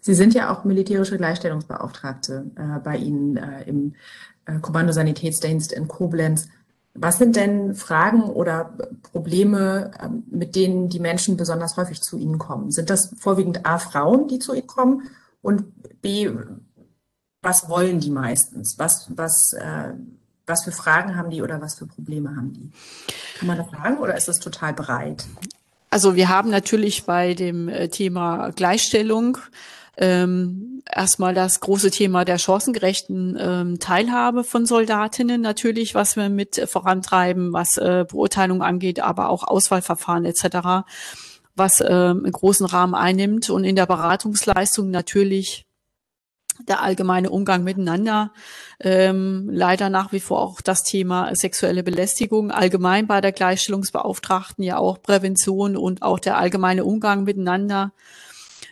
Sie 0.00 0.14
sind 0.14 0.34
ja 0.34 0.52
auch 0.52 0.64
militärische 0.64 1.16
Gleichstellungsbeauftragte 1.16 2.50
äh, 2.56 2.80
bei 2.80 2.96
Ihnen 2.96 3.36
äh, 3.36 3.62
im 3.64 3.94
äh, 4.44 4.58
Kommandosanitätsdienst 4.60 5.72
in 5.72 5.88
Koblenz. 5.88 6.48
Was 6.94 7.18
sind 7.18 7.36
denn 7.36 7.74
Fragen 7.74 8.22
oder 8.22 8.76
Probleme, 9.02 9.90
ähm, 10.02 10.24
mit 10.30 10.56
denen 10.56 10.88
die 10.88 11.00
Menschen 11.00 11.36
besonders 11.36 11.76
häufig 11.76 12.00
zu 12.00 12.18
Ihnen 12.18 12.38
kommen? 12.38 12.70
Sind 12.70 12.90
das 12.90 13.14
vorwiegend 13.18 13.66
A, 13.66 13.78
Frauen, 13.78 14.28
die 14.28 14.38
zu 14.38 14.54
Ihnen 14.54 14.66
kommen? 14.66 15.02
Und 15.42 16.00
B, 16.00 16.30
was 17.42 17.68
wollen 17.68 18.00
die 18.00 18.10
meistens? 18.10 18.78
Was, 18.78 19.06
was, 19.16 19.52
äh, 19.52 19.92
was 20.46 20.64
für 20.64 20.72
Fragen 20.72 21.16
haben 21.16 21.30
die 21.30 21.42
oder 21.42 21.60
was 21.60 21.74
für 21.74 21.86
Probleme 21.86 22.34
haben 22.34 22.52
die? 22.52 22.72
Kann 23.38 23.48
man 23.48 23.58
das 23.58 23.70
sagen 23.70 23.98
oder 23.98 24.16
ist 24.16 24.28
das 24.28 24.40
total 24.40 24.72
breit? 24.72 25.26
Also 25.96 26.14
wir 26.14 26.28
haben 26.28 26.50
natürlich 26.50 27.04
bei 27.04 27.32
dem 27.32 27.70
äh, 27.70 27.88
Thema 27.88 28.50
Gleichstellung 28.50 29.38
ähm, 29.96 30.82
erstmal 30.84 31.32
das 31.32 31.60
große 31.60 31.90
Thema 31.90 32.26
der 32.26 32.36
chancengerechten 32.36 33.34
ähm, 33.40 33.78
Teilhabe 33.78 34.44
von 34.44 34.66
Soldatinnen 34.66 35.40
natürlich, 35.40 35.94
was 35.94 36.16
wir 36.16 36.28
mit 36.28 36.62
vorantreiben, 36.68 37.54
was 37.54 37.78
äh, 37.78 38.04
Beurteilung 38.06 38.60
angeht, 38.60 39.00
aber 39.00 39.30
auch 39.30 39.42
Auswahlverfahren 39.42 40.26
etc., 40.26 40.84
was 41.54 41.80
äh, 41.80 41.86
einen 41.86 42.30
großen 42.30 42.66
Rahmen 42.66 42.94
einnimmt 42.94 43.48
und 43.48 43.64
in 43.64 43.74
der 43.74 43.86
Beratungsleistung 43.86 44.90
natürlich 44.90 45.64
der 46.68 46.82
allgemeine 46.82 47.30
Umgang 47.30 47.64
miteinander, 47.64 48.32
ähm, 48.80 49.48
leider 49.50 49.90
nach 49.90 50.12
wie 50.12 50.20
vor 50.20 50.42
auch 50.42 50.60
das 50.60 50.82
Thema 50.82 51.34
sexuelle 51.34 51.82
Belästigung, 51.82 52.50
allgemein 52.50 53.06
bei 53.06 53.20
der 53.20 53.32
Gleichstellungsbeauftragten 53.32 54.64
ja 54.64 54.78
auch 54.78 55.02
Prävention 55.02 55.76
und 55.76 56.02
auch 56.02 56.18
der 56.18 56.38
allgemeine 56.38 56.84
Umgang 56.84 57.24
miteinander. 57.24 57.92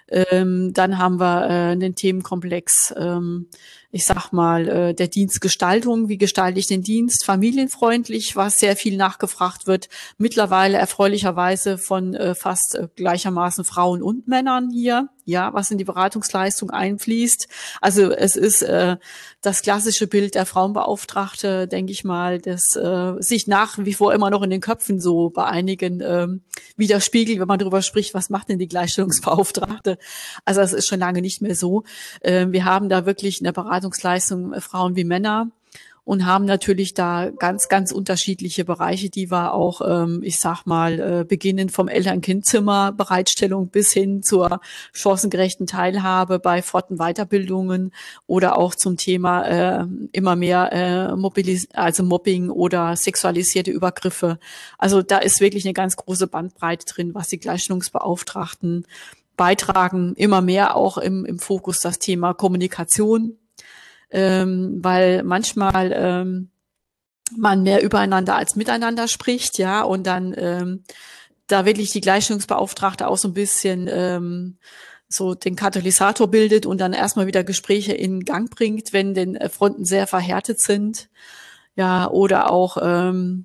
Ähm, 0.08 0.72
dann 0.74 0.98
haben 0.98 1.18
wir 1.18 1.48
äh, 1.48 1.76
den 1.76 1.94
Themenkomplex, 1.94 2.94
ähm, 2.96 3.48
ich 3.94 4.06
sag 4.06 4.32
mal, 4.32 4.68
äh, 4.68 4.92
der 4.92 5.06
Dienstgestaltung. 5.06 6.08
Wie 6.08 6.18
gestalte 6.18 6.58
ich 6.58 6.66
den 6.66 6.82
Dienst? 6.82 7.24
Familienfreundlich, 7.24 8.34
was 8.34 8.56
sehr 8.56 8.74
viel 8.74 8.96
nachgefragt 8.96 9.68
wird. 9.68 9.88
Mittlerweile 10.18 10.78
erfreulicherweise 10.78 11.78
von 11.78 12.12
äh, 12.14 12.34
fast 12.34 12.74
äh, 12.74 12.88
gleichermaßen 12.96 13.64
Frauen 13.64 14.02
und 14.02 14.26
Männern 14.26 14.68
hier. 14.72 15.10
ja, 15.24 15.52
was 15.54 15.70
in 15.70 15.78
die 15.78 15.84
Beratungsleistung 15.84 16.70
einfließt. 16.70 17.48
Also 17.80 18.10
es 18.10 18.36
ist 18.36 18.62
äh, 18.62 18.96
das 19.40 19.62
klassische 19.62 20.06
Bild 20.06 20.34
der 20.34 20.46
Frauenbeauftragte, 20.46 21.66
denke 21.66 21.92
ich 21.92 22.04
mal, 22.04 22.40
das 22.40 22.76
äh, 22.76 23.14
sich 23.18 23.46
nach 23.46 23.78
wie 23.78 23.94
vor 23.94 24.12
immer 24.12 24.30
noch 24.30 24.42
in 24.42 24.50
den 24.50 24.60
Köpfen 24.60 25.00
so 25.00 25.30
bei 25.30 25.44
einigen 25.44 26.00
ähm, 26.00 26.42
widerspiegelt, 26.76 27.40
wenn 27.40 27.48
man 27.48 27.58
darüber 27.58 27.82
spricht, 27.82 28.14
was 28.14 28.30
macht 28.30 28.48
denn 28.48 28.58
die 28.58 28.68
Gleichstellungsbeauftragte? 28.68 29.98
Also 30.44 30.60
es 30.60 30.72
ist 30.72 30.86
schon 30.86 31.00
lange 31.00 31.22
nicht 31.22 31.40
mehr 31.40 31.54
so. 31.54 31.84
Äh, 32.20 32.46
wir 32.50 32.64
haben 32.64 32.88
da 32.88 33.06
wirklich 33.06 33.40
in 33.40 33.44
der 33.44 33.52
Beratungsleistung 33.52 33.83
äh, 33.92 34.60
Frauen 34.60 34.96
wie 34.96 35.04
Männer 35.04 35.50
und 36.04 36.26
haben 36.26 36.44
natürlich 36.44 36.92
da 36.92 37.30
ganz, 37.30 37.68
ganz 37.68 37.90
unterschiedliche 37.90 38.64
Bereiche, 38.64 39.08
die 39.08 39.30
wir 39.30 39.54
auch, 39.54 39.80
ähm, 39.86 40.20
ich 40.22 40.38
sag 40.38 40.66
mal, 40.66 41.00
äh, 41.00 41.24
beginnend 41.24 41.72
vom 41.72 41.88
Eltern-Kind-Zimmer 41.88 42.92
Bereitstellung 42.92 43.68
bis 43.68 43.92
hin 43.92 44.22
zur 44.22 44.60
chancengerechten 44.92 45.66
Teilhabe 45.66 46.38
bei 46.38 46.62
Fort- 46.62 46.84
Weiterbildungen 46.90 47.92
oder 48.26 48.58
auch 48.58 48.74
zum 48.74 48.98
Thema 48.98 49.42
äh, 49.46 49.86
immer 50.12 50.36
mehr 50.36 50.70
also 51.72 52.02
Mobbing 52.02 52.50
oder 52.50 52.94
sexualisierte 52.94 53.70
Übergriffe. 53.70 54.38
Also 54.76 55.00
da 55.00 55.18
ist 55.18 55.40
wirklich 55.40 55.64
eine 55.64 55.72
ganz 55.72 55.96
große 55.96 56.26
Bandbreite 56.26 56.84
drin, 56.84 57.14
was 57.14 57.28
die 57.28 57.38
Gleichstellungsbeauftragten 57.38 58.86
beitragen. 59.36 60.14
Immer 60.16 60.42
mehr 60.42 60.76
auch 60.76 60.98
im, 60.98 61.24
im 61.24 61.38
Fokus 61.38 61.80
das 61.80 61.98
Thema 61.98 62.34
Kommunikation 62.34 63.38
ähm, 64.10 64.78
weil 64.82 65.22
manchmal 65.22 65.92
ähm, 65.94 66.50
man 67.36 67.62
mehr 67.62 67.82
übereinander 67.82 68.36
als 68.36 68.56
miteinander 68.56 69.08
spricht, 69.08 69.58
ja, 69.58 69.82
und 69.82 70.06
dann 70.06 70.34
ähm, 70.36 70.84
da 71.46 71.64
wirklich 71.64 71.90
die 71.90 72.00
Gleichstellungsbeauftragte 72.00 73.06
auch 73.06 73.18
so 73.18 73.28
ein 73.28 73.34
bisschen 73.34 73.88
ähm, 73.90 74.58
so 75.08 75.34
den 75.34 75.56
Katalysator 75.56 76.28
bildet 76.30 76.66
und 76.66 76.80
dann 76.80 76.92
erstmal 76.92 77.26
wieder 77.26 77.44
Gespräche 77.44 77.92
in 77.92 78.20
Gang 78.20 78.50
bringt, 78.50 78.92
wenn 78.92 79.14
den 79.14 79.38
Fronten 79.50 79.84
sehr 79.84 80.06
verhärtet 80.06 80.60
sind. 80.60 81.08
Ja, 81.76 82.08
oder 82.08 82.50
auch 82.50 82.76
ähm, 82.80 83.44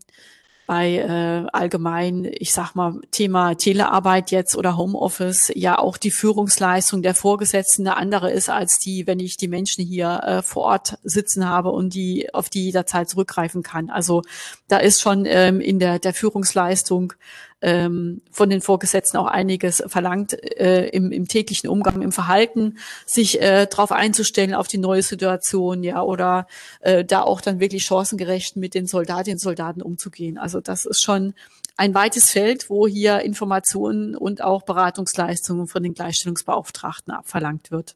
bei 0.69 0.97
äh, 0.97 1.47
allgemein, 1.51 2.29
ich 2.32 2.53
sag 2.53 2.75
mal, 2.75 3.01
Thema 3.10 3.55
Telearbeit 3.55 4.29
jetzt 4.29 4.55
oder 4.55 4.77
Homeoffice 4.77 5.51
ja 5.55 5.79
auch 5.79 5.97
die 5.97 6.12
Führungsleistung 6.12 7.01
der 7.01 7.15
Vorgesetzten 7.15 7.88
eine 7.88 7.97
andere 7.97 8.29
ist 8.29 8.51
als 8.51 8.77
die, 8.77 9.08
wenn 9.08 9.19
ich 9.19 9.36
die 9.36 9.47
Menschen 9.47 9.84
hier 9.84 10.21
äh, 10.23 10.41
vor 10.43 10.65
Ort 10.65 10.99
sitzen 11.01 11.49
habe 11.49 11.71
und 11.71 11.95
die 11.95 12.32
auf 12.36 12.51
die 12.51 12.65
jederzeit 12.65 13.10
zurückgreifen 13.10 13.63
kann. 13.63 13.89
Also 13.89 14.21
da 14.67 14.77
ist 14.77 15.01
schon 15.01 15.25
ähm, 15.25 15.60
in 15.60 15.79
der, 15.79 15.97
der 15.97 16.13
Führungsleistung 16.13 17.13
ähm, 17.62 18.22
von 18.32 18.50
den 18.50 18.62
Vorgesetzten 18.62 19.17
auch 19.17 19.28
einiges 19.28 19.84
verlangt 19.88 20.34
äh, 20.60 20.88
im, 20.89 21.12
im 21.12 21.28
täglichen 21.28 21.69
Umgang, 21.69 22.02
im 22.02 22.12
Verhalten, 22.12 22.78
sich 23.06 23.41
äh, 23.41 23.67
darauf 23.67 23.91
einzustellen 23.91 24.54
auf 24.54 24.67
die 24.67 24.78
neue 24.78 25.02
Situation, 25.02 25.84
ja, 25.84 26.02
oder 26.02 26.48
äh, 26.82 27.04
da 27.04 27.22
auch 27.22 27.41
dann 27.41 27.60
wirklich 27.60 27.86
chancengerecht 27.86 28.56
mit 28.56 28.74
den 28.74 28.88
Soldatinnen 28.88 29.36
und 29.36 29.41
Soldaten 29.41 29.82
umzugehen. 29.82 30.38
Also 30.38 30.62
das 30.62 30.86
ist 30.86 31.04
schon 31.04 31.34
ein 31.78 31.93
weites 31.93 32.30
Feld, 32.30 32.69
wo 32.69 32.88
hier 32.88 33.22
Informationen 33.22 34.15
und 34.15 34.43
auch 34.43 34.63
Beratungsleistungen 34.63 35.67
von 35.67 35.82
den 35.82 35.93
Gleichstellungsbeauftragten 35.93 37.13
abverlangt 37.13 37.72
wird. 37.72 37.95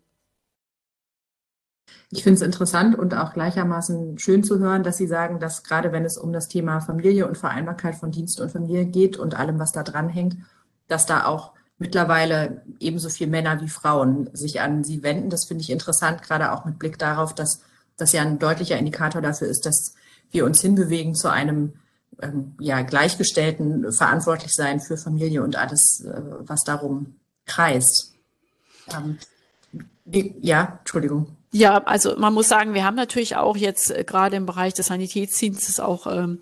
Ich 2.11 2.23
finde 2.23 2.35
es 2.35 2.41
interessant 2.41 2.97
und 2.97 3.15
auch 3.15 3.33
gleichermaßen 3.33 4.19
schön 4.19 4.43
zu 4.43 4.59
hören, 4.59 4.83
dass 4.83 4.97
Sie 4.97 5.07
sagen, 5.07 5.39
dass 5.39 5.63
gerade 5.63 5.91
wenn 5.91 6.05
es 6.05 6.17
um 6.17 6.31
das 6.31 6.47
Thema 6.47 6.79
Familie 6.79 7.27
und 7.27 7.37
Vereinbarkeit 7.37 7.95
von 7.95 8.11
Dienst 8.11 8.39
und 8.39 8.51
Familie 8.51 8.85
geht 8.85 9.17
und 9.17 9.35
allem, 9.35 9.59
was 9.59 9.71
da 9.71 9.83
dran 9.83 10.09
hängt, 10.09 10.37
dass 10.87 11.05
da 11.05 11.25
auch 11.25 11.53
mittlerweile 11.79 12.61
ebenso 12.79 13.09
viel 13.09 13.27
Männer 13.27 13.61
wie 13.61 13.69
Frauen 13.69 14.29
sich 14.33 14.61
an 14.61 14.83
Sie 14.83 15.03
wenden. 15.03 15.29
Das 15.29 15.45
finde 15.45 15.63
ich 15.63 15.71
interessant, 15.71 16.21
gerade 16.21 16.51
auch 16.51 16.65
mit 16.65 16.77
Blick 16.79 16.99
darauf, 16.99 17.33
dass 17.33 17.61
das 17.97 18.11
ja 18.11 18.21
ein 18.21 18.39
deutlicher 18.39 18.77
Indikator 18.77 19.21
dafür 19.21 19.47
ist, 19.47 19.65
dass 19.65 19.95
wir 20.31 20.45
uns 20.45 20.61
hinbewegen 20.61 21.15
zu 21.15 21.29
einem 21.29 21.73
ähm, 22.21 22.55
ja, 22.59 22.81
gleichgestellten 22.81 23.91
Verantwortlichsein 23.91 24.79
für 24.79 24.97
Familie 24.97 25.43
und 25.43 25.55
alles, 25.55 26.01
äh, 26.05 26.21
was 26.39 26.63
darum 26.63 27.15
kreist. 27.45 28.13
Ähm, 28.95 29.17
ja, 30.05 30.77
Entschuldigung. 30.79 31.35
Ja, 31.55 31.83
also 31.83 32.15
man 32.17 32.33
muss 32.33 32.47
sagen, 32.47 32.73
wir 32.73 32.83
haben 32.83 32.95
natürlich 32.95 33.35
auch 33.35 33.55
jetzt 33.55 33.91
äh, 33.91 34.03
gerade 34.03 34.35
im 34.35 34.47
Bereich 34.47 34.73
des 34.73 34.87
Sanitätsdienstes 34.87 35.79
auch 35.79 36.07
ähm, 36.07 36.39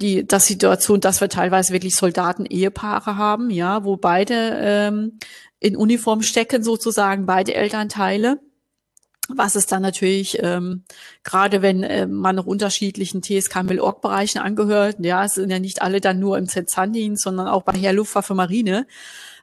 die 0.00 0.26
das 0.26 0.46
Situation, 0.46 1.00
dass 1.00 1.20
wir 1.20 1.28
teilweise 1.28 1.72
wirklich 1.72 1.94
Soldaten-Ehepaare 1.94 3.16
haben, 3.16 3.50
ja, 3.50 3.84
wo 3.84 3.96
beide 3.96 4.58
ähm, 4.60 5.18
in 5.60 5.76
Uniform 5.76 6.22
stecken, 6.22 6.64
sozusagen 6.64 7.24
beide 7.24 7.54
Elternteile. 7.54 8.40
Was 9.28 9.54
es 9.54 9.66
dann 9.66 9.82
natürlich, 9.82 10.42
ähm, 10.42 10.82
gerade 11.22 11.62
wenn 11.62 11.84
äh, 11.84 12.08
man 12.08 12.34
noch 12.34 12.46
unterschiedlichen 12.46 13.22
TSK 13.22 13.62
Milorg-Bereichen 13.62 14.40
angehört, 14.40 14.96
ja, 14.98 15.24
es 15.24 15.34
sind 15.34 15.50
ja 15.50 15.60
nicht 15.60 15.82
alle 15.82 16.00
dann 16.00 16.18
nur 16.18 16.36
im 16.36 16.48
Z-Dienst, 16.48 17.22
sondern 17.22 17.46
auch 17.46 17.62
bei 17.62 17.74
Herr 17.74 17.92
Luftwaffe 17.92 18.34
Marine, 18.34 18.88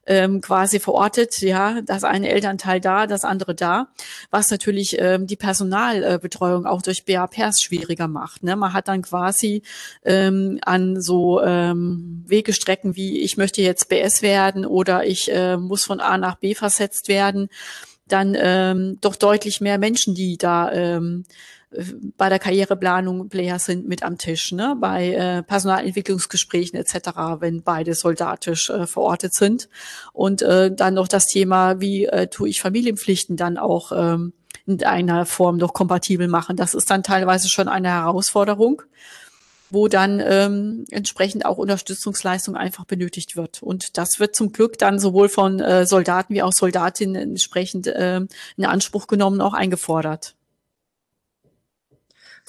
ähm, 0.09 0.41
quasi 0.41 0.79
verortet, 0.79 1.39
ja, 1.39 1.81
das 1.81 2.03
eine 2.03 2.29
Elternteil 2.29 2.81
da, 2.81 3.05
das 3.05 3.23
andere 3.23 3.53
da, 3.53 3.89
was 4.31 4.49
natürlich 4.49 4.99
ähm, 4.99 5.27
die 5.27 5.35
Personalbetreuung 5.35 6.65
auch 6.65 6.81
durch 6.81 7.05
BAPers 7.05 7.61
schwieriger 7.61 8.07
macht. 8.07 8.43
Ne? 8.43 8.55
Man 8.55 8.73
hat 8.73 8.87
dann 8.87 9.03
quasi 9.03 9.61
ähm, 10.03 10.57
an 10.63 10.99
so 10.99 11.41
ähm, 11.43 12.23
Wegestrecken 12.25 12.95
wie 12.95 13.19
ich 13.19 13.37
möchte 13.37 13.61
jetzt 13.61 13.87
BS 13.87 14.23
werden 14.23 14.65
oder 14.65 15.05
ich 15.05 15.31
äh, 15.31 15.57
muss 15.57 15.85
von 15.85 15.99
A 15.99 16.17
nach 16.17 16.37
B 16.37 16.55
versetzt 16.55 17.07
werden, 17.07 17.47
dann 18.07 18.35
ähm, 18.35 18.97
doch 19.01 19.15
deutlich 19.15 19.61
mehr 19.61 19.77
Menschen, 19.77 20.15
die 20.15 20.39
da 20.39 20.71
ähm, 20.71 21.25
bei 22.17 22.29
der 22.29 22.39
Karriereplanung 22.39 23.29
Player 23.29 23.59
sind 23.59 23.87
mit 23.87 24.03
am 24.03 24.17
Tisch, 24.17 24.51
ne? 24.51 24.75
bei 24.79 25.13
äh, 25.13 25.43
Personalentwicklungsgesprächen 25.43 26.79
etc., 26.79 27.09
wenn 27.39 27.61
beide 27.61 27.93
soldatisch 27.93 28.69
äh, 28.69 28.87
verortet 28.87 29.33
sind. 29.33 29.69
Und 30.11 30.41
äh, 30.41 30.73
dann 30.73 30.95
noch 30.95 31.07
das 31.07 31.27
Thema, 31.27 31.79
wie 31.79 32.05
äh, 32.05 32.27
tue 32.27 32.49
ich 32.49 32.61
Familienpflichten 32.61 33.37
dann 33.37 33.57
auch 33.57 33.91
ähm, 33.91 34.33
in 34.65 34.83
einer 34.83 35.25
Form 35.25 35.57
noch 35.57 35.73
kompatibel 35.73 36.27
machen. 36.27 36.55
Das 36.55 36.73
ist 36.73 36.89
dann 36.89 37.03
teilweise 37.03 37.49
schon 37.49 37.67
eine 37.67 37.89
Herausforderung 37.89 38.83
wo 39.71 39.87
dann 39.87 40.19
ähm, 40.19 40.85
entsprechend 40.89 41.45
auch 41.45 41.57
Unterstützungsleistung 41.57 42.55
einfach 42.55 42.85
benötigt 42.85 43.35
wird. 43.35 43.61
Und 43.61 43.97
das 43.97 44.19
wird 44.19 44.35
zum 44.35 44.51
Glück 44.51 44.77
dann 44.77 44.99
sowohl 44.99 45.29
von 45.29 45.59
äh, 45.59 45.85
Soldaten 45.85 46.33
wie 46.33 46.41
auch 46.41 46.53
Soldatinnen 46.53 47.15
entsprechend 47.15 47.87
äh, 47.87 48.21
in 48.57 48.65
Anspruch 48.65 49.05
genommen, 49.05 49.41
auch 49.41 49.53
eingefordert. 49.53 50.35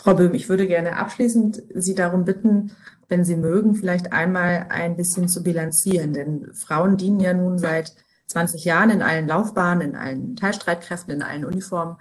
Frau 0.00 0.14
Böhm, 0.14 0.32
ich 0.32 0.48
würde 0.48 0.66
gerne 0.66 0.96
abschließend 0.96 1.62
Sie 1.74 1.94
darum 1.94 2.24
bitten, 2.24 2.72
wenn 3.08 3.22
Sie 3.22 3.36
mögen, 3.36 3.74
vielleicht 3.74 4.14
einmal 4.14 4.66
ein 4.70 4.96
bisschen 4.96 5.28
zu 5.28 5.42
bilanzieren. 5.42 6.14
Denn 6.14 6.54
Frauen 6.54 6.96
dienen 6.96 7.20
ja 7.20 7.34
nun 7.34 7.58
seit 7.58 7.94
20 8.28 8.64
Jahren 8.64 8.88
in 8.88 9.02
allen 9.02 9.28
Laufbahnen, 9.28 9.90
in 9.90 9.96
allen 9.96 10.36
Teilstreitkräften, 10.36 11.12
in 11.12 11.22
allen 11.22 11.44
Uniformen. 11.44 11.98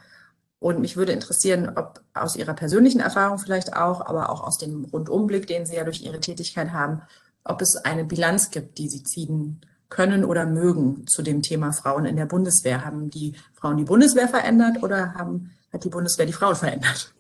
Und 0.60 0.80
mich 0.80 0.96
würde 0.96 1.12
interessieren, 1.12 1.74
ob 1.76 2.02
aus 2.14 2.38
Ihrer 2.38 2.54
persönlichen 2.54 3.02
Erfahrung 3.02 3.38
vielleicht 3.38 3.76
auch, 3.76 4.00
aber 4.06 4.30
auch 4.30 4.48
aus 4.48 4.58
dem 4.58 4.86
Rundumblick, 4.86 5.46
den 5.48 5.66
Sie 5.66 5.76
ja 5.76 5.84
durch 5.84 6.02
Ihre 6.02 6.22
Tätigkeit 6.22 6.72
haben, 6.72 7.02
ob 7.44 7.62
es 7.62 7.76
eine 7.76 8.06
Bilanz 8.06 8.50
gibt, 8.50 8.78
die 8.78 8.88
Sie 8.88 9.04
ziehen 9.04 9.60
können 9.90 10.24
oder 10.24 10.46
mögen 10.46 11.06
zu 11.06 11.22
dem 11.22 11.42
Thema 11.42 11.74
Frauen 11.74 12.06
in 12.06 12.16
der 12.16 12.28
Bundeswehr. 12.28 12.86
Haben 12.86 13.10
die 13.10 13.34
Frauen 13.56 13.76
die 13.76 13.84
Bundeswehr 13.84 14.30
verändert 14.30 14.84
oder 14.84 15.16
haben, 15.16 15.52
hat 15.74 15.84
die 15.84 15.90
Bundeswehr 15.90 16.26
die 16.26 16.32
Frauen 16.32 16.56
verändert? 16.56 17.14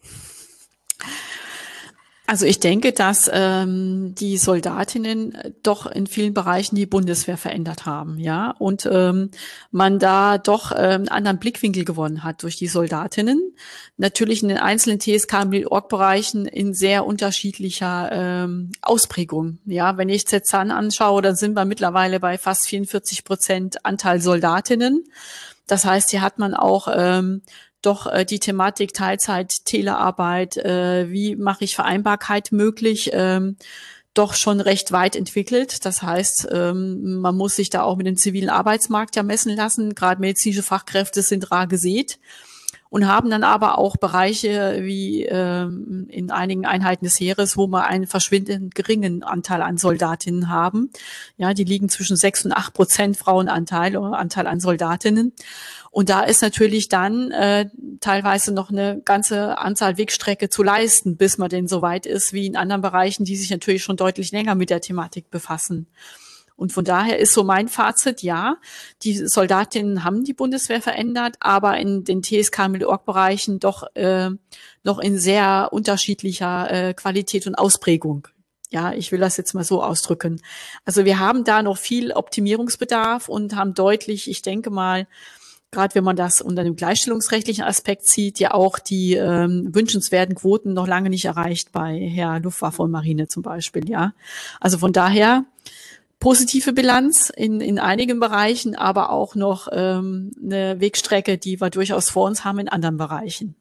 Also 2.29 2.45
ich 2.45 2.59
denke, 2.59 2.91
dass 2.91 3.27
ähm, 3.33 4.13
die 4.13 4.37
Soldatinnen 4.37 5.35
doch 5.63 5.87
in 5.87 6.05
vielen 6.05 6.35
Bereichen 6.35 6.75
die 6.75 6.85
Bundeswehr 6.85 7.37
verändert 7.37 7.87
haben, 7.87 8.19
ja, 8.19 8.51
und 8.51 8.87
ähm, 8.91 9.31
man 9.71 9.97
da 9.97 10.37
doch 10.37 10.71
ähm, 10.71 10.77
einen 10.77 11.07
anderen 11.07 11.39
Blickwinkel 11.39 11.85
gewonnen 11.85 12.23
hat 12.23 12.43
durch 12.43 12.55
die 12.55 12.67
Soldatinnen. 12.67 13.55
Natürlich 13.97 14.43
in 14.43 14.49
den 14.49 14.59
einzelnen 14.59 14.99
TSK 14.99 15.45
und 15.45 15.65
Org-Bereichen 15.71 16.45
in 16.45 16.75
sehr 16.75 17.07
unterschiedlicher 17.07 18.11
ähm, 18.11 18.73
Ausprägung. 18.83 19.57
Ja, 19.65 19.97
wenn 19.97 20.09
ich 20.09 20.27
Zezan 20.27 20.69
anschaue, 20.69 21.23
dann 21.23 21.35
sind 21.35 21.55
wir 21.55 21.65
mittlerweile 21.65 22.19
bei 22.19 22.37
fast 22.37 22.67
44 22.67 23.23
Prozent 23.23 23.83
Anteil 23.87 24.21
Soldatinnen. 24.21 25.03
Das 25.65 25.83
heißt, 25.83 26.11
hier 26.11 26.21
hat 26.21 26.37
man 26.37 26.53
auch 26.53 26.89
ähm, 26.95 27.41
doch 27.81 28.07
äh, 28.07 28.25
die 28.25 28.39
Thematik 28.39 28.93
Teilzeit, 28.93 29.65
Telearbeit, 29.65 30.57
äh, 30.57 31.09
wie 31.09 31.35
mache 31.35 31.63
ich 31.63 31.75
Vereinbarkeit 31.75 32.51
möglich, 32.51 33.11
ähm, 33.13 33.57
doch 34.13 34.33
schon 34.33 34.59
recht 34.59 34.91
weit 34.91 35.15
entwickelt. 35.15 35.85
Das 35.85 36.01
heißt, 36.01 36.49
ähm, 36.51 37.19
man 37.19 37.35
muss 37.35 37.55
sich 37.55 37.69
da 37.69 37.83
auch 37.83 37.95
mit 37.95 38.07
dem 38.07 38.17
zivilen 38.17 38.49
Arbeitsmarkt 38.49 39.15
ja 39.15 39.23
messen 39.23 39.55
lassen. 39.55 39.95
Gerade 39.95 40.19
medizinische 40.19 40.63
Fachkräfte 40.63 41.21
sind 41.21 41.51
rar 41.51 41.67
gesät. 41.67 42.19
Und 42.89 43.07
haben 43.07 43.29
dann 43.29 43.43
aber 43.43 43.77
auch 43.77 43.97
Bereiche 43.97 44.79
wie 44.81 45.23
ähm, 45.25 46.07
in 46.09 46.31
einigen 46.31 46.65
Einheiten 46.65 47.05
des 47.05 47.19
Heeres, 47.19 47.55
wo 47.55 47.67
wir 47.67 47.85
einen 47.85 48.07
verschwindend 48.07 48.73
geringen 48.73 49.23
Anteil 49.23 49.61
an 49.61 49.77
Soldatinnen 49.77 50.49
haben. 50.49 50.89
Ja, 51.37 51.53
die 51.53 51.63
liegen 51.63 51.89
zwischen 51.89 52.17
sechs 52.17 52.43
und 52.45 52.51
acht 52.51 52.73
Prozent 52.73 53.15
Frauenanteil 53.15 53.95
oder 53.95 54.17
Anteil 54.17 54.47
an 54.47 54.59
Soldatinnen. 54.59 55.33
Und 55.91 56.09
da 56.09 56.21
ist 56.21 56.41
natürlich 56.41 56.89
dann 56.89 57.31
äh, 57.31 57.69
teilweise 57.99 58.53
noch 58.53 58.69
eine 58.69 59.01
ganze 59.03 59.57
Anzahl 59.57 59.97
Wegstrecke 59.97 60.49
zu 60.49 60.63
leisten, 60.63 61.15
bis 61.17 61.37
man 61.37 61.49
denn 61.49 61.67
so 61.67 61.81
weit 61.81 62.05
ist 62.05 62.33
wie 62.33 62.47
in 62.47 62.55
anderen 62.55 62.81
Bereichen, 62.81 63.23
die 63.23 63.35
sich 63.35 63.49
natürlich 63.49 63.83
schon 63.83 63.97
deutlich 63.97 64.31
länger 64.31 64.55
mit 64.55 64.69
der 64.69 64.81
Thematik 64.81 65.29
befassen. 65.29 65.87
Und 66.59 66.73
von 66.73 66.83
daher 66.83 67.19
ist 67.19 67.33
so 67.33 67.45
mein 67.45 67.69
Fazit, 67.69 68.21
ja, 68.21 68.57
die 69.03 69.15
Soldatinnen 69.15 70.03
haben 70.03 70.25
die 70.25 70.33
Bundeswehr 70.33 70.81
verändert, 70.81 71.37
aber 71.39 71.77
in 71.77 72.03
den 72.03 72.21
TSK-Org-Bereichen 72.21 73.61
doch 73.61 73.83
äh, 73.95 74.29
noch 74.83 74.99
in 74.99 75.17
sehr 75.17 75.69
unterschiedlicher 75.71 76.69
äh, 76.69 76.93
Qualität 76.93 77.47
und 77.47 77.55
Ausprägung. 77.55 78.27
Ja, 78.71 78.91
ich 78.91 79.13
will 79.13 79.21
das 79.21 79.37
jetzt 79.37 79.53
mal 79.53 79.63
so 79.63 79.81
ausdrücken. 79.81 80.41
Also 80.83 81.05
wir 81.05 81.17
haben 81.17 81.45
da 81.45 81.63
noch 81.63 81.77
viel 81.77 82.11
Optimierungsbedarf 82.11 83.29
und 83.29 83.55
haben 83.55 83.73
deutlich, 83.73 84.29
ich 84.29 84.41
denke 84.41 84.69
mal, 84.69 85.07
gerade 85.71 85.95
wenn 85.95 86.03
man 86.03 86.17
das 86.17 86.41
unter 86.41 86.65
dem 86.65 86.75
gleichstellungsrechtlichen 86.75 87.63
Aspekt 87.63 88.05
sieht, 88.05 88.37
ja 88.37 88.53
auch 88.53 88.79
die 88.79 89.13
ähm, 89.13 89.69
wünschenswerten 89.73 90.35
Quoten 90.35 90.73
noch 90.73 90.87
lange 90.87 91.09
nicht 91.09 91.25
erreicht 91.25 91.71
bei 91.71 91.97
Herr 91.97 92.41
Luftwaffe 92.41 92.81
und 92.81 92.91
Marine 92.91 93.29
zum 93.29 93.43
Beispiel, 93.43 93.89
ja. 93.89 94.13
Also 94.59 94.77
von 94.77 94.91
daher 94.91 95.45
positive 96.19 96.73
Bilanz 96.73 97.31
in, 97.35 97.61
in 97.61 97.79
einigen 97.79 98.19
Bereichen, 98.19 98.75
aber 98.75 99.11
auch 99.11 99.35
noch 99.35 99.67
ähm, 99.71 100.31
eine 100.41 100.79
Wegstrecke, 100.79 101.37
die 101.37 101.59
wir 101.61 101.69
durchaus 101.69 102.09
vor 102.09 102.27
uns 102.27 102.43
haben 102.43 102.59
in 102.59 102.69
anderen 102.69 102.97
Bereichen. 102.97 103.55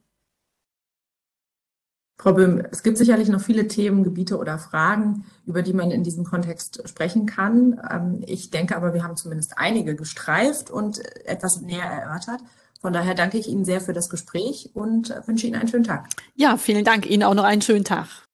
Frau 2.20 2.32
Böhm, 2.32 2.64
es 2.72 2.82
gibt 2.82 2.98
sicherlich 2.98 3.28
noch 3.28 3.40
viele 3.40 3.68
Themengebiete 3.68 4.38
oder 4.38 4.58
Fragen, 4.58 5.24
über 5.46 5.62
die 5.62 5.72
man 5.72 5.92
in 5.92 6.02
diesem 6.02 6.24
Kontext 6.24 6.82
sprechen 6.88 7.26
kann. 7.26 7.80
Ähm, 7.88 8.24
ich 8.26 8.50
denke 8.50 8.76
aber, 8.76 8.92
wir 8.92 9.04
haben 9.04 9.16
zumindest 9.16 9.56
einige 9.56 9.94
gestreift 9.94 10.68
und 10.68 11.00
etwas 11.24 11.60
näher 11.60 11.84
erörtert. 11.84 12.40
Von 12.80 12.92
daher 12.92 13.14
danke 13.14 13.38
ich 13.38 13.48
Ihnen 13.48 13.64
sehr 13.64 13.80
für 13.80 13.92
das 13.92 14.10
Gespräch 14.10 14.70
und 14.74 15.14
wünsche 15.26 15.46
Ihnen 15.46 15.56
einen 15.56 15.68
schönen 15.68 15.84
Tag. 15.84 16.08
Ja, 16.34 16.56
vielen 16.56 16.84
Dank. 16.84 17.06
Ihnen 17.06 17.22
auch 17.22 17.34
noch 17.34 17.44
einen 17.44 17.62
schönen 17.62 17.84
Tag. 17.84 18.27